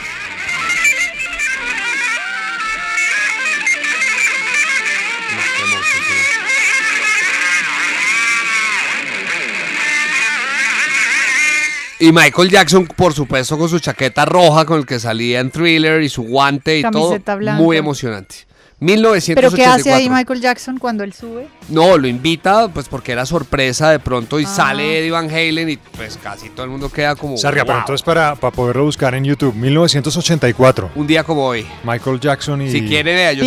Y 12.01 12.13
Michael 12.13 12.49
Jackson, 12.51 12.87
por 12.87 13.13
supuesto, 13.13 13.59
con 13.59 13.69
su 13.69 13.79
chaqueta 13.79 14.25
roja 14.25 14.65
con 14.65 14.79
el 14.81 14.87
que 14.87 14.99
salía 14.99 15.39
en 15.41 15.51
Thriller 15.51 16.01
y 16.03 16.09
su 16.09 16.23
guante 16.23 16.79
y 16.79 16.83
Camiseta 16.83 17.33
todo. 17.33 17.39
blanca. 17.39 17.63
Muy 17.63 17.77
emocionante. 17.77 18.35
¿Pero 18.83 18.93
1984. 18.93 19.57
qué 19.57 19.67
hace 19.67 19.93
ahí 19.93 20.09
Michael 20.09 20.41
Jackson 20.41 20.79
cuando 20.79 21.05
él 21.05 21.13
sube? 21.13 21.49
No, 21.69 21.99
lo 21.99 22.09
invita 22.09 22.69
pues 22.69 22.89
porque 22.89 23.13
era 23.13 23.27
sorpresa 23.27 23.91
de 23.91 23.99
pronto 23.99 24.41
y 24.41 24.45
Ah. 24.45 24.49
sale 24.49 25.01
Eddie 25.01 25.11
Van 25.11 25.29
Halen 25.29 25.69
y 25.69 25.77
pues 25.77 26.17
casi 26.17 26.49
todo 26.49 26.65
el 26.65 26.71
mundo 26.71 26.89
queda 26.89 27.15
como... 27.15 27.37
Sarga, 27.37 27.67
pero 27.67 27.81
entonces 27.81 28.03
para, 28.03 28.35
para 28.37 28.51
poderlo 28.57 28.85
buscar 28.85 29.15
en 29.15 29.25
YouTube, 29.25 29.55
1984. 29.55 30.93
Un 30.95 31.07
día 31.07 31.23
como 31.25 31.45
hoy. 31.45 31.67
Michael 31.85 32.19
Jackson 32.21 32.63
y... 32.63 32.71
Si 32.73 32.87
quiere, 32.87 33.13
vea, 33.13 33.33
yo, 33.35 33.45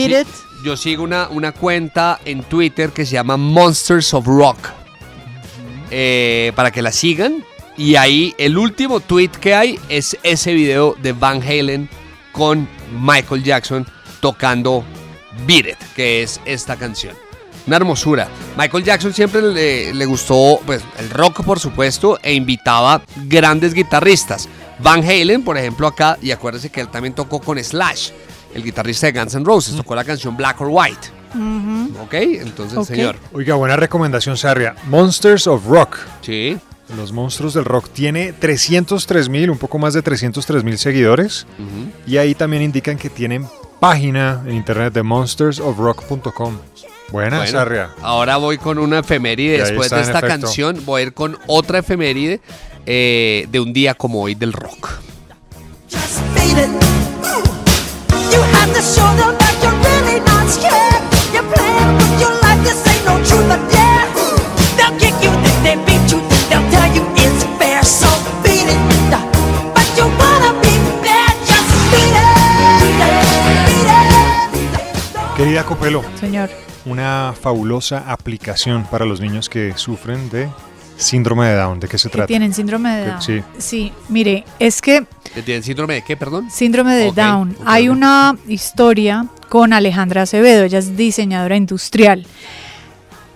yo 0.64 0.78
sigo 0.78 1.04
una, 1.04 1.28
una 1.30 1.52
cuenta 1.52 2.20
en 2.26 2.44
Twitter 2.44 2.92
que 2.92 3.04
se 3.04 3.14
llama 3.14 3.36
Monsters 3.36 4.14
of 4.14 4.28
Rock. 4.28 4.60
Eh, 5.90 6.52
para 6.56 6.70
que 6.70 6.84
la 6.84 6.92
sigan. 6.92 7.44
Y 7.78 7.96
ahí 7.96 8.36
el 8.38 8.58
último 8.58 9.00
tweet 9.00 9.30
que 9.30 9.56
hay 9.56 9.80
es 9.90 10.18
ese 10.24 10.54
video 10.54 10.96
de 11.02 11.14
Van 11.14 11.42
Halen 11.42 11.90
con 12.32 12.68
Michael 13.00 13.44
Jackson 13.44 13.86
tocando 14.20 14.84
Beat 15.48 15.68
It, 15.68 15.78
que 15.96 16.24
es 16.24 16.40
esta 16.46 16.76
canción. 16.76 17.16
Una 17.66 17.78
hermosura. 17.78 18.28
Michael 18.58 18.84
Jackson 18.84 19.14
siempre 19.14 19.42
le, 19.42 19.94
le 19.94 20.06
gustó 20.06 20.60
pues, 20.66 20.84
el 21.00 21.10
rock, 21.10 21.44
por 21.44 21.60
supuesto, 21.60 22.20
e 22.22 22.34
invitaba 22.34 23.02
grandes 23.26 23.74
guitarristas. 23.74 24.50
Van 24.80 25.02
Halen, 25.02 25.44
por 25.44 25.58
ejemplo, 25.58 25.88
acá, 25.88 26.18
y 26.22 26.32
acuérdense 26.32 26.70
que 26.70 26.82
él 26.82 26.90
también 26.90 27.16
tocó 27.16 27.40
con 27.40 27.64
Slash, 27.64 28.10
el 28.54 28.64
guitarrista 28.64 29.08
de 29.08 29.18
Guns 29.18 29.36
N' 29.36 29.46
Roses, 29.46 29.76
tocó 29.76 29.96
la 29.96 30.04
canción 30.04 30.36
Black 30.36 30.60
or 30.62 30.68
White. 30.70 31.08
¿Ok? 32.02 32.14
Entonces, 32.14 32.86
señor. 32.86 33.18
Oiga, 33.32 33.56
buena 33.56 33.76
recomendación, 33.76 34.38
Sarria. 34.38 34.76
Monsters 34.88 35.48
of 35.48 35.66
Rock. 35.66 35.98
Sí. 36.22 36.58
Los 36.98 37.12
monstruos 37.12 37.54
del 37.54 37.66
rock 37.66 37.90
tiene 37.90 38.34
303 38.34 39.30
mil, 39.30 39.50
un 39.50 39.58
poco 39.58 39.80
más 39.80 39.94
de 39.94 40.02
303 40.02 40.64
mil 40.64 40.78
seguidores. 40.78 41.48
Y 42.06 42.18
ahí 42.18 42.36
también 42.36 42.64
indican 42.64 42.98
que 42.98 43.10
tienen 43.10 43.48
página 43.80 44.42
en 44.46 44.56
internet 44.56 44.94
de 44.94 45.04
monstersofrock.com. 45.04 46.58
Buena, 47.12 47.38
Bueno, 47.38 47.52
Sarria. 47.52 47.90
Ahora 48.02 48.38
voy 48.38 48.58
con 48.58 48.78
una 48.78 49.00
efeméride. 49.00 49.60
Después 49.60 49.88
está, 49.88 49.98
de 49.98 50.02
esta 50.04 50.22
canción, 50.22 50.84
voy 50.86 51.02
a 51.02 51.06
ir 51.06 51.14
con 51.14 51.38
otra 51.48 51.80
efeméride 51.80 52.42
eh, 52.86 53.48
de 53.52 53.60
un 53.60 53.74
día 53.74 53.94
como 53.94 54.22
hoy 54.22 54.36
del 54.36 54.54
rock. 54.54 54.90
Beat 56.34 56.70
Copelo, 75.62 76.04
Señor. 76.20 76.50
una 76.86 77.34
fabulosa 77.40 78.04
aplicación 78.12 78.86
para 78.90 79.06
los 79.06 79.22
niños 79.22 79.48
que 79.50 79.74
sufren 79.78 80.30
de 80.32 80.50
síndrome 80.98 81.48
de 81.48 81.56
Down. 81.56 81.80
¿De 81.80 81.88
qué 81.88 81.98
se 82.00 82.10
trata? 82.10 82.26
tienen 82.28 82.54
síndrome 82.54 82.96
de 82.98 83.06
Down. 83.08 83.22
sí. 83.22 83.44
Sí, 83.60 83.94
mire, 84.10 84.44
es 84.58 84.82
que 84.82 85.06
¿Tienen 85.46 85.62
síndrome 85.64 85.94
de 85.96 86.02
qué, 86.02 86.18
perdón? 86.18 86.50
síndrome 86.50 86.96
de 86.96 87.12
Down. 87.12 87.56
Hay 87.66 87.90
una 87.90 88.36
historia 88.48 89.28
con 89.50 89.74
Alejandra 89.74 90.24
Acevedo, 90.24 90.64
ella 90.64 90.80
es 90.80 90.98
diseñadora 90.98 91.56
industrial. 91.56 92.26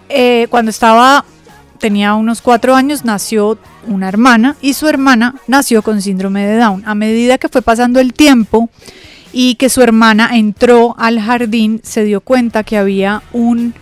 Eh, 0.10 0.48
cuando 0.50 0.72
estaba, 0.72 1.24
tenía 1.80 2.16
unos 2.16 2.42
cuatro 2.42 2.76
años, 2.76 3.06
nació 3.06 3.58
una 3.86 4.08
hermana 4.10 4.56
y 4.62 4.74
su 4.74 4.88
hermana 4.88 5.36
nació 5.48 5.82
con 5.84 6.02
síndrome 6.02 6.46
de 6.46 6.58
Down. 6.58 6.84
A 6.86 6.96
medida 6.96 7.38
que 7.38 7.50
fue 7.50 7.62
pasando 7.62 8.00
el 8.00 8.14
tiempo 8.14 8.70
y 9.34 9.56
que 9.56 9.70
su 9.70 9.82
hermana 9.82 10.30
entró 10.34 10.96
al 10.98 11.20
jardín, 11.20 11.82
se 11.84 12.04
dio 12.04 12.22
cuenta 12.22 12.64
que 12.64 12.78
había 12.78 13.24
un 13.34 13.74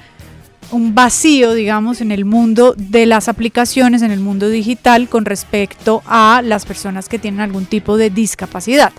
un 0.72 0.96
vacío, 0.96 1.54
digamos, 1.54 2.02
en 2.02 2.12
el 2.12 2.26
mundo 2.26 2.74
de 2.78 3.06
las 3.06 3.28
aplicaciones, 3.28 4.02
en 4.02 4.12
el 4.12 4.20
mundo 4.20 4.50
digital, 4.50 5.08
con 5.10 5.26
respecto 5.26 6.02
a 6.06 6.42
las 6.44 6.66
personas 6.66 7.10
que 7.10 7.20
tienen 7.20 7.42
algún 7.42 7.66
tipo 7.66 7.98
de 7.98 8.10
discapacidad. 8.10 8.92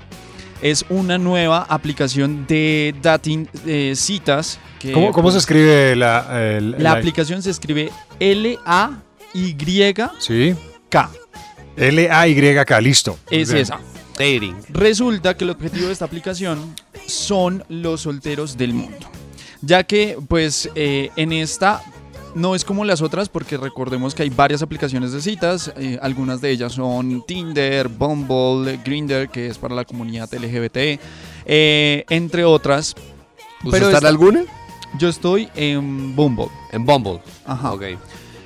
es 0.62 0.84
una 0.90 1.16
nueva 1.16 1.64
aplicación 1.68 2.46
de 2.46 2.94
dating 3.00 3.48
eh, 3.66 3.94
citas. 3.96 4.58
Que, 4.78 4.92
¿Cómo, 4.92 5.12
cómo 5.12 5.30
se 5.30 5.34
pues, 5.36 5.44
escribe 5.44 5.96
la, 5.96 6.56
el- 6.56 6.76
La 6.78 6.92
aplicación 6.92 7.42
se 7.42 7.50
escribe 7.50 7.90
L-A-Y-K. 8.18 10.12
Sí. 10.18 10.54
L-A-Y-K, 11.76 12.80
listo. 12.80 13.18
Es 13.30 13.48
Bien. 13.50 13.62
esa. 13.62 13.80
Dating. 14.18 14.56
Resulta 14.68 15.34
que 15.36 15.44
el 15.44 15.50
objetivo 15.50 15.86
de 15.86 15.92
esta 15.94 16.04
aplicación 16.04 16.74
son 17.06 17.64
los 17.68 18.02
solteros 18.02 18.58
del 18.58 18.74
mundo. 18.74 19.10
Ya 19.62 19.84
que, 19.84 20.18
pues, 20.28 20.68
eh, 20.74 21.10
en 21.16 21.32
esta 21.32 21.82
no 22.34 22.54
es 22.54 22.64
como 22.64 22.84
las 22.84 23.02
otras, 23.02 23.28
porque 23.28 23.56
recordemos 23.56 24.14
que 24.14 24.22
hay 24.22 24.30
varias 24.30 24.62
aplicaciones 24.62 25.12
de 25.12 25.20
citas. 25.20 25.72
eh, 25.76 25.98
algunas 26.02 26.40
de 26.40 26.50
ellas 26.50 26.72
son 26.72 27.24
Tinder, 27.26 27.88
Bumble, 27.88 28.78
Grindr, 28.84 29.28
que 29.28 29.48
es 29.48 29.58
para 29.58 29.74
la 29.74 29.84
comunidad 29.84 30.32
LGBT, 30.32 31.00
eh, 31.46 32.04
entre 32.08 32.44
otras. 32.44 32.94
¿Usted 33.64 33.74
está 33.78 33.88
en 33.90 33.94
esta- 33.96 34.08
alguna? 34.08 34.44
Yo 34.98 35.08
estoy 35.08 35.48
en 35.54 36.16
Bumble. 36.16 36.48
En 36.72 36.84
Bumble. 36.84 37.20
Ajá. 37.46 37.72
Ok. 37.72 37.82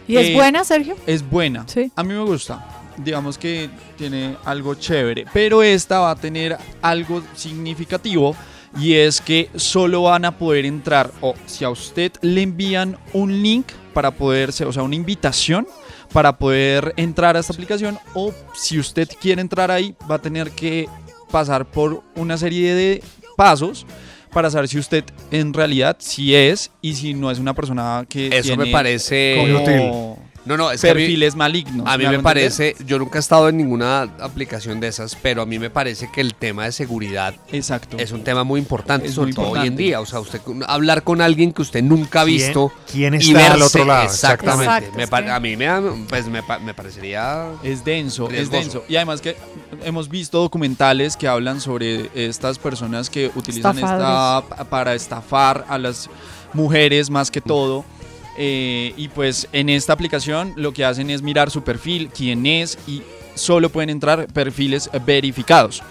¿Y 0.07 0.16
es 0.16 0.29
Eh, 0.29 0.35
buena, 0.35 0.62
Sergio? 0.64 0.97
Es 1.07 1.29
buena. 1.29 1.64
Sí. 1.66 1.90
A 1.97 2.03
mí 2.03 2.12
me 2.12 2.23
gusta. 2.25 2.66
Digamos 2.99 3.38
que 3.38 3.70
tiene 3.97 4.37
algo 4.44 4.75
chévere. 4.75 5.25
Pero 5.33 5.62
esta 5.62 6.01
va 6.01 6.11
a 6.11 6.16
tener 6.16 6.57
algo 6.83 7.23
significativo. 7.35 8.37
Y 8.79 8.95
es 8.95 9.21
que 9.21 9.51
solo 9.57 10.03
van 10.03 10.25
a 10.25 10.37
poder 10.37 10.67
entrar. 10.67 11.11
O 11.21 11.35
si 11.47 11.65
a 11.65 11.71
usted 11.71 12.13
le 12.23 12.43
envían 12.43 12.99
un 13.13 13.43
link 13.43 13.67
para 13.93 14.11
poderse. 14.11 14.65
O 14.65 14.73
sea, 14.73 14.83
una 14.83 14.97
invitación 14.97 15.67
para 16.13 16.37
poder 16.39 16.93
entrar 16.97 17.37
a 17.37 17.41
esta 17.41 17.53
aplicación. 17.53 17.99
O 18.15 18.33
si 18.55 18.79
usted 18.79 19.09
quiere 19.21 19.41
entrar 19.41 19.71
ahí, 19.71 19.95
va 20.11 20.17
a 20.17 20.23
tener 20.23 20.51
que 20.51 20.89
pasar 21.31 21.71
por 21.71 22.03
una 22.15 22.37
serie 22.37 22.75
de 22.75 23.03
pasos 23.37 23.87
para 24.33 24.51
saber 24.51 24.69
si 24.69 24.79
usted 24.79 25.05
en 25.31 25.55
realidad 25.55 25.97
sí 26.01 26.35
es 26.35 26.71
y 26.83 26.95
si 26.95 27.15
no 27.15 27.31
es 27.31 27.39
una 27.39 27.55
persona 27.55 28.05
que 28.09 28.37
Eso 28.37 28.57
me 28.57 28.67
parece 28.67 29.37
como 29.39 30.19
No, 30.45 30.57
no, 30.59 30.71
es 30.71 30.81
que 30.83 30.91
a 30.91 30.95
mí- 30.95 31.01
perfiles 31.01 31.35
malignos. 31.37 31.87
A 31.89 31.97
mí 31.97 32.07
¿me 32.07 32.19
parece, 32.19 32.77
yo 32.87 32.99
nunca 32.99 33.19
he 33.19 33.21
estado 33.21 33.49
en 33.49 33.57
ninguna 33.57 34.03
aplicación 34.21 34.79
de 34.79 34.89
esas, 34.89 35.15
pero 35.15 35.41
a 35.43 35.47
mí 35.47 35.59
me 35.59 35.71
parece 35.71 36.11
que 36.13 36.21
el 36.21 36.35
tema 36.35 36.65
de 36.65 36.73
seguridad 36.73 37.35
Exacto. 37.51 37.97
es 37.99 38.13
un 38.13 38.25
tema 38.25 38.45
muy 38.45 38.61
importante, 38.61 39.07
Es 39.09 39.15
sobre 39.15 39.27
muy 39.29 39.35
todo 39.35 39.51
hoy 39.53 39.67
en 39.67 39.77
día. 39.77 40.01
O 40.01 40.07
sea, 40.07 40.21
usted 40.21 40.41
con- 40.43 40.63
hablar 40.67 41.03
con 41.03 41.21
alguien 41.23 41.53
que 41.53 41.63
usted 41.63 41.83
nunca 41.83 42.21
ha 42.21 42.25
¿Quién- 42.25 42.37
visto 42.37 42.73
quién 42.93 43.15
y 43.15 43.17
está 43.19 43.53
al 43.55 43.61
verse- 43.61 43.65
otro 43.65 43.85
lado? 43.87 44.05
Exactamente. 44.05 44.65
Exacto, 44.65 44.97
Me 44.97 45.03
es 45.05 45.11
que- 45.11 45.31
A 45.31 45.41
mí 45.41 45.57
me, 45.57 45.69
pues, 46.09 46.27
me, 46.27 46.43
me 46.63 46.75
parecería. 46.75 47.47
Es 47.63 47.85
denso, 47.85 48.29
Riesgoso. 48.29 48.57
es 48.59 48.65
denso. 48.65 48.85
Y 48.89 48.97
además 48.97 49.21
que 49.23 49.37
hemos 49.83 50.09
visto 50.09 50.41
documentales 50.41 51.17
que 51.17 51.27
hablan 51.27 51.61
sobre 51.61 52.11
estas 52.15 52.59
personas 52.59 53.09
que 53.09 53.31
utilizan 53.35 53.79
esta 53.79 54.43
para 54.69 54.95
estafar 54.95 55.65
a 55.69 55.79
las 55.79 56.11
mujeres 56.53 57.11
más 57.11 57.31
que 57.31 57.41
todo. 57.41 57.85
Eh, 58.37 58.92
y 58.97 59.09
pues 59.09 59.49
en 59.53 59.68
esta 59.68 59.92
aplicación 59.92 60.53
lo 60.57 60.73
que 60.73 60.85
hacen 60.85 61.09
es 61.11 61.23
mirar 61.23 61.51
su 61.51 61.62
perfil, 61.62 62.11
quién 62.14 62.44
es 62.47 62.79
y 62.87 63.03
solo 63.35 63.68
pueden 63.70 63.90
entrar 63.90 64.27
perfiles 64.33 64.90
verificados. 65.07 65.83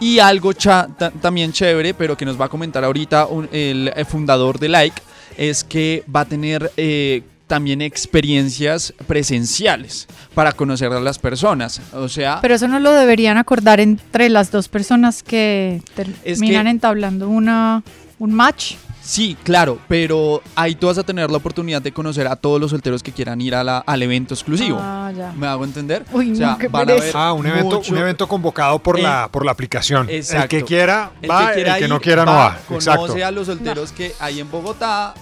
Y 0.00 0.18
algo 0.18 0.52
cha- 0.52 0.88
ta- 0.98 1.10
también 1.10 1.52
chévere, 1.52 1.94
pero 1.94 2.16
que 2.16 2.24
nos 2.24 2.40
va 2.40 2.46
a 2.46 2.48
comentar 2.48 2.82
ahorita 2.84 3.26
un- 3.26 3.48
el 3.52 3.92
fundador 4.08 4.58
de 4.58 4.68
Like, 4.68 5.00
es 5.36 5.62
que 5.64 6.04
va 6.14 6.20
a 6.20 6.24
tener 6.24 6.70
eh, 6.76 7.22
también 7.46 7.82
experiencias 7.82 8.94
presenciales 9.06 10.06
para 10.34 10.52
conocer 10.52 10.90
a 10.92 11.00
las 11.00 11.18
personas. 11.18 11.80
O 11.92 12.08
sea, 12.08 12.38
Pero 12.40 12.54
eso 12.54 12.66
no 12.68 12.78
lo 12.80 12.92
deberían 12.92 13.36
acordar 13.36 13.78
entre 13.80 14.28
las 14.28 14.50
dos 14.50 14.68
personas 14.68 15.22
que 15.22 15.82
terminan 15.94 16.64
que- 16.64 16.70
entablando 16.70 17.28
una, 17.28 17.82
un 18.22 18.32
match. 18.32 18.74
sí, 19.02 19.36
claro, 19.42 19.80
pero 19.88 20.40
ahí 20.54 20.76
tú 20.76 20.86
vas 20.86 20.96
a 20.96 21.02
tener 21.02 21.28
la 21.28 21.36
oportunidad 21.38 21.82
de 21.82 21.90
conocer 21.90 22.28
a 22.28 22.36
todos 22.36 22.60
los 22.60 22.70
solteros 22.70 23.02
que 23.02 23.10
quieran 23.10 23.40
ir 23.40 23.52
a 23.56 23.64
la- 23.64 23.78
al 23.78 24.00
evento 24.00 24.32
exclusivo. 24.32 24.78
Ah, 24.80 25.10
ya. 25.16 25.32
¿Me 25.32 25.48
hago 25.48 25.64
entender? 25.64 26.04
Uy, 26.12 26.30
o 26.30 26.36
sea, 26.36 26.52
no, 26.52 26.58
qué 26.58 26.68
van 26.68 26.82
a 26.82 26.86
pereza. 26.86 27.04
ver 27.06 27.16
Ah, 27.16 27.32
un 27.32 27.46
evento, 27.46 27.76
mucho- 27.78 27.92
un 27.92 27.98
evento 27.98 28.28
convocado 28.28 28.78
por, 28.78 29.00
Eh, 29.00 29.02
la, 29.02 29.28
por 29.28 29.44
la 29.44 29.50
aplicación. 29.50 30.08
Exacto. 30.08 30.42
El 30.56 30.62
que 30.62 30.64
quiera 30.64 31.10
El 31.20 31.30
va, 31.32 31.48
que 31.48 31.54
quiera 31.54 31.72
el 31.72 31.78
que 31.78 31.84
ir, 31.84 31.90
no 31.90 32.00
quiera 32.00 32.24
no 32.24 32.32
va. 32.32 32.58
Conoce 32.68 32.90
Exacto. 32.90 33.26
a 33.26 33.30
los 33.32 33.46
solteros 33.48 33.90
que 33.90 34.14
hay 34.20 34.38
en 34.38 34.48
Bogotá. 34.48 35.14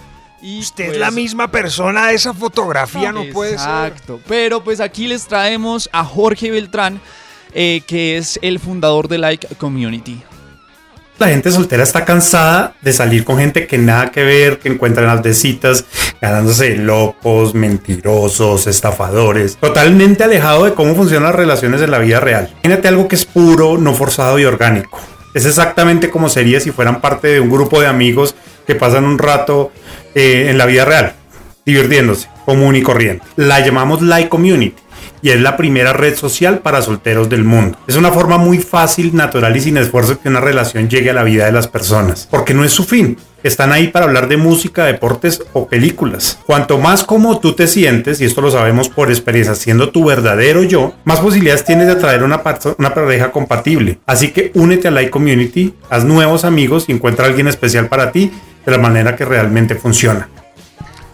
Y 0.43 0.59
Usted 0.59 0.85
pues, 0.85 0.95
es 0.97 0.99
la 0.99 1.09
misma 1.11 1.49
persona 1.49 2.07
de 2.07 2.13
esa 2.15 2.35
fotografía, 2.35 3.11
no 3.11 3.23
puede 3.33 3.57
ser. 3.57 3.67
Exacto. 3.87 4.19
Pero 4.27 4.63
pues 4.63 4.79
aquí 4.79 5.07
les 5.07 5.25
traemos 5.27 5.89
a 5.91 6.03
Jorge 6.03 6.51
Beltrán, 6.51 7.01
eh, 7.53 7.81
que 7.87 8.17
es 8.17 8.37
el 8.43 8.59
fundador 8.59 9.07
de 9.07 9.17
Like 9.17 9.47
Community. 9.57 10.21
La 11.21 11.27
gente 11.27 11.51
soltera 11.51 11.83
está 11.83 12.03
cansada 12.03 12.73
de 12.81 12.91
salir 12.91 13.23
con 13.23 13.37
gente 13.37 13.67
que 13.67 13.77
nada 13.77 14.09
que 14.09 14.23
ver, 14.23 14.57
que 14.57 14.69
encuentran 14.69 15.05
las 15.05 15.21
ganándose 16.19 16.77
locos, 16.77 17.53
mentirosos, 17.53 18.65
estafadores, 18.65 19.55
totalmente 19.57 20.23
alejado 20.23 20.65
de 20.65 20.73
cómo 20.73 20.95
funcionan 20.95 21.25
las 21.25 21.35
relaciones 21.35 21.79
en 21.83 21.91
la 21.91 21.99
vida 21.99 22.19
real. 22.19 22.49
Imagínate 22.63 22.87
algo 22.87 23.07
que 23.07 23.13
es 23.13 23.25
puro, 23.25 23.77
no 23.77 23.93
forzado 23.93 24.39
y 24.39 24.45
orgánico. 24.45 24.99
Es 25.35 25.45
exactamente 25.45 26.09
como 26.09 26.27
sería 26.27 26.59
si 26.59 26.71
fueran 26.71 27.01
parte 27.01 27.27
de 27.27 27.39
un 27.39 27.51
grupo 27.51 27.79
de 27.79 27.85
amigos 27.85 28.33
que 28.65 28.73
pasan 28.73 29.05
un 29.05 29.19
rato 29.19 29.71
eh, 30.15 30.47
en 30.49 30.57
la 30.57 30.65
vida 30.65 30.85
real, 30.85 31.13
divirtiéndose, 31.67 32.29
común 32.45 32.75
y 32.77 32.81
corriente. 32.81 33.23
La 33.35 33.59
llamamos 33.59 34.01
Like 34.01 34.27
Community 34.29 34.75
y 35.21 35.29
es 35.29 35.39
la 35.39 35.57
primera 35.57 35.93
red 35.93 36.15
social 36.15 36.59
para 36.59 36.81
solteros 36.81 37.29
del 37.29 37.43
mundo. 37.43 37.77
Es 37.87 37.95
una 37.95 38.11
forma 38.11 38.37
muy 38.37 38.57
fácil, 38.59 39.15
natural 39.15 39.55
y 39.55 39.61
sin 39.61 39.77
esfuerzo 39.77 40.19
que 40.19 40.29
una 40.29 40.41
relación 40.41 40.89
llegue 40.89 41.09
a 41.09 41.13
la 41.13 41.23
vida 41.23 41.45
de 41.45 41.51
las 41.51 41.67
personas, 41.67 42.27
porque 42.29 42.53
no 42.53 42.63
es 42.63 42.71
su 42.71 42.83
fin. 42.83 43.17
Están 43.43 43.71
ahí 43.71 43.87
para 43.87 44.05
hablar 44.05 44.27
de 44.27 44.37
música, 44.37 44.85
deportes 44.85 45.41
o 45.53 45.67
películas. 45.67 46.37
Cuanto 46.45 46.77
más 46.77 47.03
como 47.03 47.39
tú 47.39 47.53
te 47.53 47.67
sientes, 47.67 48.21
y 48.21 48.25
esto 48.25 48.41
lo 48.41 48.51
sabemos 48.51 48.87
por 48.87 49.09
experiencia, 49.09 49.55
siendo 49.55 49.89
tu 49.89 50.05
verdadero 50.05 50.61
yo, 50.61 50.93
más 51.05 51.19
posibilidades 51.19 51.65
tienes 51.65 51.87
de 51.87 51.93
atraer 51.93 52.21
una, 52.21 52.41
una 52.77 52.93
pareja 52.93 53.31
compatible. 53.31 53.97
Así 54.05 54.29
que 54.29 54.51
únete 54.53 54.89
a 54.89 54.91
la 54.91 55.09
Community, 55.09 55.73
haz 55.89 56.03
nuevos 56.03 56.45
amigos 56.45 56.85
y 56.87 56.91
encuentra 56.91 57.25
a 57.25 57.29
alguien 57.29 57.47
especial 57.47 57.87
para 57.87 58.11
ti 58.11 58.31
de 58.63 58.71
la 58.71 58.77
manera 58.77 59.15
que 59.15 59.25
realmente 59.25 59.73
funciona. 59.73 60.29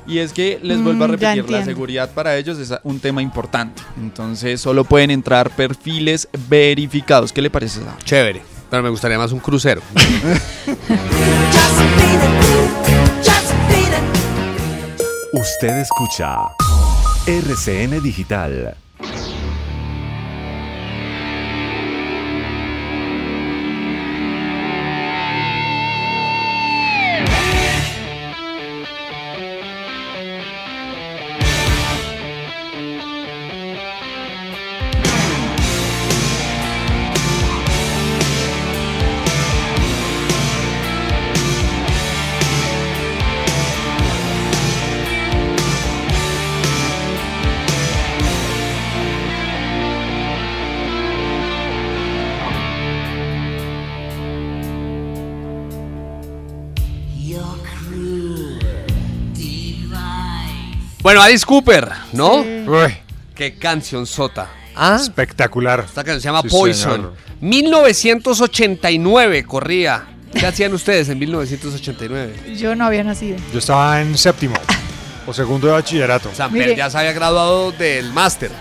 Y 0.07 0.19
es 0.19 0.31
que 0.31 0.59
les 0.63 0.81
vuelvo 0.81 1.03
a 1.03 1.07
Mm, 1.07 1.11
repetir, 1.11 1.49
la 1.49 1.65
seguridad 1.65 2.09
para 2.13 2.37
ellos 2.37 2.57
es 2.59 2.73
un 2.83 2.99
tema 2.99 3.21
importante. 3.21 3.81
Entonces 3.97 4.61
solo 4.61 4.85
pueden 4.85 5.11
entrar 5.11 5.49
perfiles 5.49 6.29
verificados. 6.47 7.33
¿Qué 7.33 7.41
le 7.41 7.49
parece 7.49 7.81
esa? 7.81 7.97
Chévere. 8.03 8.41
Pero 8.69 8.83
me 8.83 8.89
gustaría 8.89 9.17
más 9.17 9.31
un 9.31 9.39
crucero. 9.39 9.81
Usted 15.33 15.77
escucha 15.79 16.35
RCN 17.27 18.01
Digital. 18.01 18.75
Bueno, 61.07 61.21
Alice 61.21 61.45
Cooper, 61.45 61.89
¿no? 62.11 62.41
Uy, 62.41 62.93
Qué 63.33 63.55
canción 63.55 64.05
sota. 64.05 64.49
Ah. 64.75 64.97
Espectacular. 64.99 65.85
Esta 65.87 66.03
canción 66.03 66.19
se 66.19 66.27
llama 66.27 66.41
Sí, 66.41 66.49
Poison. 66.49 66.91
señor. 66.95 67.13
1989 67.39 69.45
corría. 69.45 70.03
¿Qué 70.37 70.45
hacían 70.45 70.73
ustedes 70.73 71.07
en 71.07 71.17
1989? 71.19 72.55
Yo 72.57 72.75
no 72.75 72.83
había 72.83 73.05
nacido. 73.05 73.37
Yo 73.53 73.59
estaba 73.59 74.01
en 74.01 74.17
séptimo 74.17 74.55
o 75.25 75.33
segundo 75.33 75.67
de 75.67 75.73
bachillerato. 75.75 76.29
Samper 76.35 76.63
Mire. 76.63 76.75
ya 76.75 76.89
se 76.89 76.97
había 76.97 77.13
graduado 77.13 77.71
del 77.71 78.11
máster. 78.11 78.51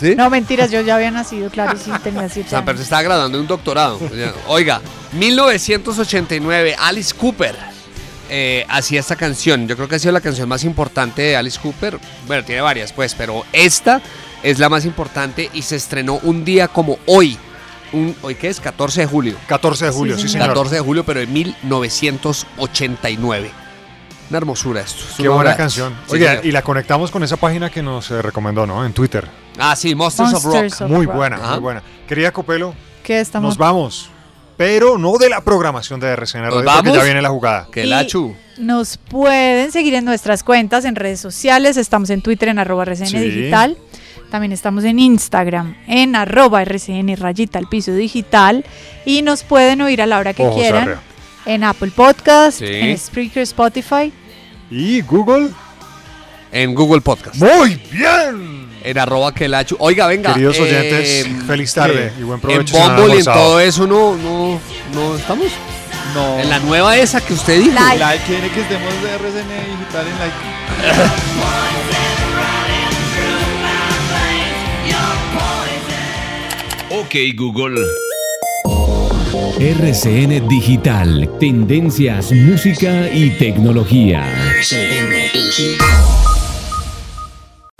¿Sí? 0.00 0.14
No, 0.16 0.30
mentiras, 0.30 0.70
yo 0.70 0.80
ya 0.80 0.96
había 0.96 1.10
nacido, 1.10 1.50
claro, 1.50 1.78
sí, 1.78 1.90
tenía 2.02 2.26
siete 2.30 2.48
Samper 2.48 2.70
años. 2.70 2.78
se 2.80 2.84
estaba 2.84 3.02
graduando 3.02 3.36
de 3.36 3.42
un 3.42 3.48
doctorado. 3.48 4.00
Oiga, 4.46 4.80
1989, 5.12 6.74
Alice 6.78 7.12
Cooper 7.14 7.75
eh, 8.30 8.64
hacía 8.68 9.00
esta 9.00 9.16
canción. 9.16 9.66
Yo 9.68 9.76
creo 9.76 9.88
que 9.88 9.96
ha 9.96 9.98
sido 9.98 10.12
la 10.12 10.20
canción 10.20 10.48
más 10.48 10.64
importante 10.64 11.22
de 11.22 11.36
Alice 11.36 11.58
Cooper. 11.60 11.98
Bueno, 12.26 12.44
tiene 12.44 12.60
varias, 12.60 12.92
pues, 12.92 13.14
pero 13.14 13.44
esta 13.52 14.00
es 14.42 14.58
la 14.58 14.68
más 14.68 14.84
importante 14.84 15.50
y 15.52 15.62
se 15.62 15.76
estrenó 15.76 16.14
un 16.22 16.44
día 16.44 16.68
como 16.68 16.98
hoy. 17.06 17.38
Un, 17.92 18.16
¿Hoy 18.22 18.34
qué 18.34 18.48
es? 18.48 18.60
14 18.60 19.02
de 19.02 19.06
julio. 19.06 19.36
14 19.46 19.86
de 19.86 19.90
julio, 19.92 20.18
sí, 20.18 20.28
señor. 20.28 20.48
14 20.48 20.74
de 20.76 20.80
julio, 20.80 21.04
pero 21.04 21.20
de 21.20 21.26
1989. 21.26 23.50
Una 24.28 24.38
hermosura 24.38 24.80
esto. 24.80 25.04
es 25.08 25.14
Qué 25.16 25.22
una 25.28 25.36
buena 25.36 25.56
canción. 25.56 25.94
Sí, 26.06 26.14
Oye, 26.14 26.40
y 26.42 26.50
la 26.50 26.62
conectamos 26.62 27.10
con 27.12 27.22
esa 27.22 27.36
página 27.36 27.70
que 27.70 27.80
nos 27.82 28.10
eh, 28.10 28.20
recomendó, 28.22 28.66
¿no? 28.66 28.84
En 28.84 28.92
Twitter. 28.92 29.28
Ah, 29.58 29.76
sí, 29.76 29.94
Monsters, 29.94 30.34
of 30.34 30.44
Rock. 30.44 30.64
of 30.80 30.90
Muy 30.90 31.06
Rock. 31.06 31.14
buena, 31.14 31.36
Ajá. 31.36 31.50
muy 31.52 31.60
buena. 31.60 31.82
Querida 32.08 32.32
Copelo, 32.32 32.74
¿Qué 33.04 33.20
estamos? 33.20 33.50
nos 33.50 33.58
vamos. 33.58 34.10
Pero 34.56 34.96
no 34.98 35.18
de 35.18 35.28
la 35.28 35.42
programación 35.42 36.00
de 36.00 36.08
RCN 36.08 36.40
Radio, 36.44 36.50
porque 36.54 36.66
vamos? 36.66 36.96
ya 36.96 37.04
viene 37.04 37.20
la 37.22 37.28
jugada. 37.28 37.68
Que 37.70 37.84
la 37.84 38.06
chu. 38.06 38.34
Nos 38.58 38.96
pueden 38.96 39.70
seguir 39.70 39.94
en 39.94 40.04
nuestras 40.06 40.42
cuentas, 40.42 40.84
en 40.86 40.96
redes 40.96 41.20
sociales. 41.20 41.76
Estamos 41.76 42.08
en 42.10 42.22
Twitter 42.22 42.48
en 42.48 42.58
arroba 42.58 42.84
RCN 42.84 43.06
Sí. 43.08 43.18
Digital. 43.18 43.76
También 44.30 44.52
estamos 44.52 44.82
en 44.84 44.98
Instagram 44.98 45.76
en 45.86 46.16
arroba 46.16 46.62
RCN 46.62 47.16
rayita 47.16 47.58
al 47.58 47.68
piso 47.68 47.92
digital. 47.92 48.64
Y 49.04 49.20
nos 49.22 49.42
pueden 49.42 49.82
oír 49.82 50.00
a 50.00 50.06
la 50.06 50.18
hora 50.18 50.32
que 50.32 50.42
Ojo, 50.46 50.56
quieran 50.56 50.84
Sarria. 50.86 51.00
en 51.44 51.62
Apple 51.64 51.92
Podcast, 51.94 52.58
Sí. 52.58 52.64
en 52.66 52.96
Spreaker, 52.98 53.42
Spotify. 53.42 54.10
Y 54.70 55.02
Google. 55.02 55.50
En 56.50 56.74
Google 56.74 57.02
Podcast. 57.02 57.36
Muy 57.36 57.78
bien. 57.92 58.55
En 58.86 58.96
arroba 58.98 59.34
que 59.34 59.48
la 59.48 59.64
chu. 59.64 59.74
Oiga, 59.80 60.06
venga. 60.06 60.32
Queridos 60.32 60.58
eh, 60.58 60.62
oyentes, 60.62 61.26
feliz 61.44 61.74
tarde 61.74 62.12
y 62.16 62.22
buen 62.22 62.36
En 62.36 62.40
provecho. 62.40 62.80
han 62.80 62.96
Bumble 62.96 63.16
y 63.16 63.18
en 63.18 63.24
todo 63.24 63.58
eso 63.58 63.84
no, 63.84 64.16
no, 64.16 64.60
no 64.94 65.16
estamos. 65.16 65.48
No. 66.14 66.38
En 66.38 66.48
la 66.48 66.60
nueva 66.60 66.96
esa 66.96 67.20
que 67.20 67.34
usted 67.34 67.58
dijo. 67.58 67.74
Like. 67.74 67.98
Like, 67.98 68.24
quiere 68.24 68.48
que 68.48 68.60
estemos 68.60 68.94
de 69.02 69.10
RCN 69.10 69.48
Digital 69.78 70.06
en 70.06 70.18
like. 70.20 70.36
Ok 76.98 77.14
Google. 77.36 77.84
RCN 79.58 80.46
Digital, 80.48 81.28
tendencias, 81.40 82.30
música 82.30 83.08
y 83.12 83.30
tecnología. 83.30 84.24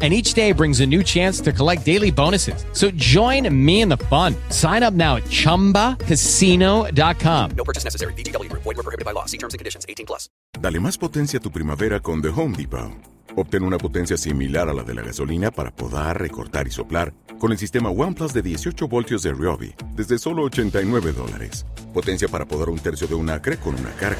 And 0.00 0.14
each 0.14 0.34
day 0.34 0.52
brings 0.52 0.78
a 0.78 0.86
new 0.86 1.02
chance 1.02 1.40
to 1.40 1.52
collect 1.52 1.84
daily 1.84 2.12
bonuses. 2.12 2.64
So 2.72 2.92
join 2.92 3.52
me 3.52 3.80
in 3.80 3.88
the 3.88 3.96
fun. 3.96 4.36
Sign 4.50 4.84
up 4.84 4.94
now 4.94 5.16
at 5.16 5.24
chumbacasino.com. 5.24 7.50
No 7.56 7.64
purchase 7.64 7.82
necessary. 7.82 8.12
VGW 8.14 8.48
Group. 8.48 8.62
Void 8.62 8.76
were 8.76 8.84
prohibited 8.84 9.04
by 9.04 9.10
law. 9.12 9.24
See 9.26 9.38
terms 9.38 9.54
and 9.54 9.58
conditions. 9.58 9.84
18 9.88 10.06
plus. 10.06 10.30
Dale 10.60 10.78
más 10.78 10.96
potencia 10.96 11.40
a 11.40 11.42
tu 11.42 11.50
primavera 11.50 11.98
con 11.98 12.22
The 12.22 12.28
Home 12.28 12.56
Depot. 12.56 13.18
Obtén 13.36 13.62
una 13.62 13.78
potencia 13.78 14.16
similar 14.16 14.68
a 14.68 14.74
la 14.74 14.82
de 14.82 14.94
la 14.94 15.02
gasolina 15.02 15.52
para 15.52 15.70
podar, 15.70 16.20
recortar 16.20 16.66
y 16.66 16.70
soplar 16.70 17.14
con 17.38 17.52
el 17.52 17.58
sistema 17.58 17.88
OnePlus 17.88 18.32
de 18.32 18.42
18 18.42 18.88
voltios 18.88 19.22
de 19.22 19.32
Ryobi 19.32 19.74
desde 19.94 20.18
solo 20.18 20.42
89 20.42 21.12
dólares. 21.12 21.64
Potencia 21.94 22.26
para 22.26 22.46
podar 22.46 22.68
un 22.68 22.80
tercio 22.80 23.06
de 23.06 23.14
un 23.14 23.30
acre 23.30 23.56
con 23.56 23.74
una 23.74 23.92
carga. 23.92 24.18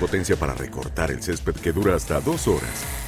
Potencia 0.00 0.36
para 0.36 0.54
recortar 0.54 1.10
el 1.10 1.22
césped 1.22 1.54
que 1.54 1.72
dura 1.72 1.94
hasta 1.94 2.20
dos 2.20 2.46
horas. 2.46 3.07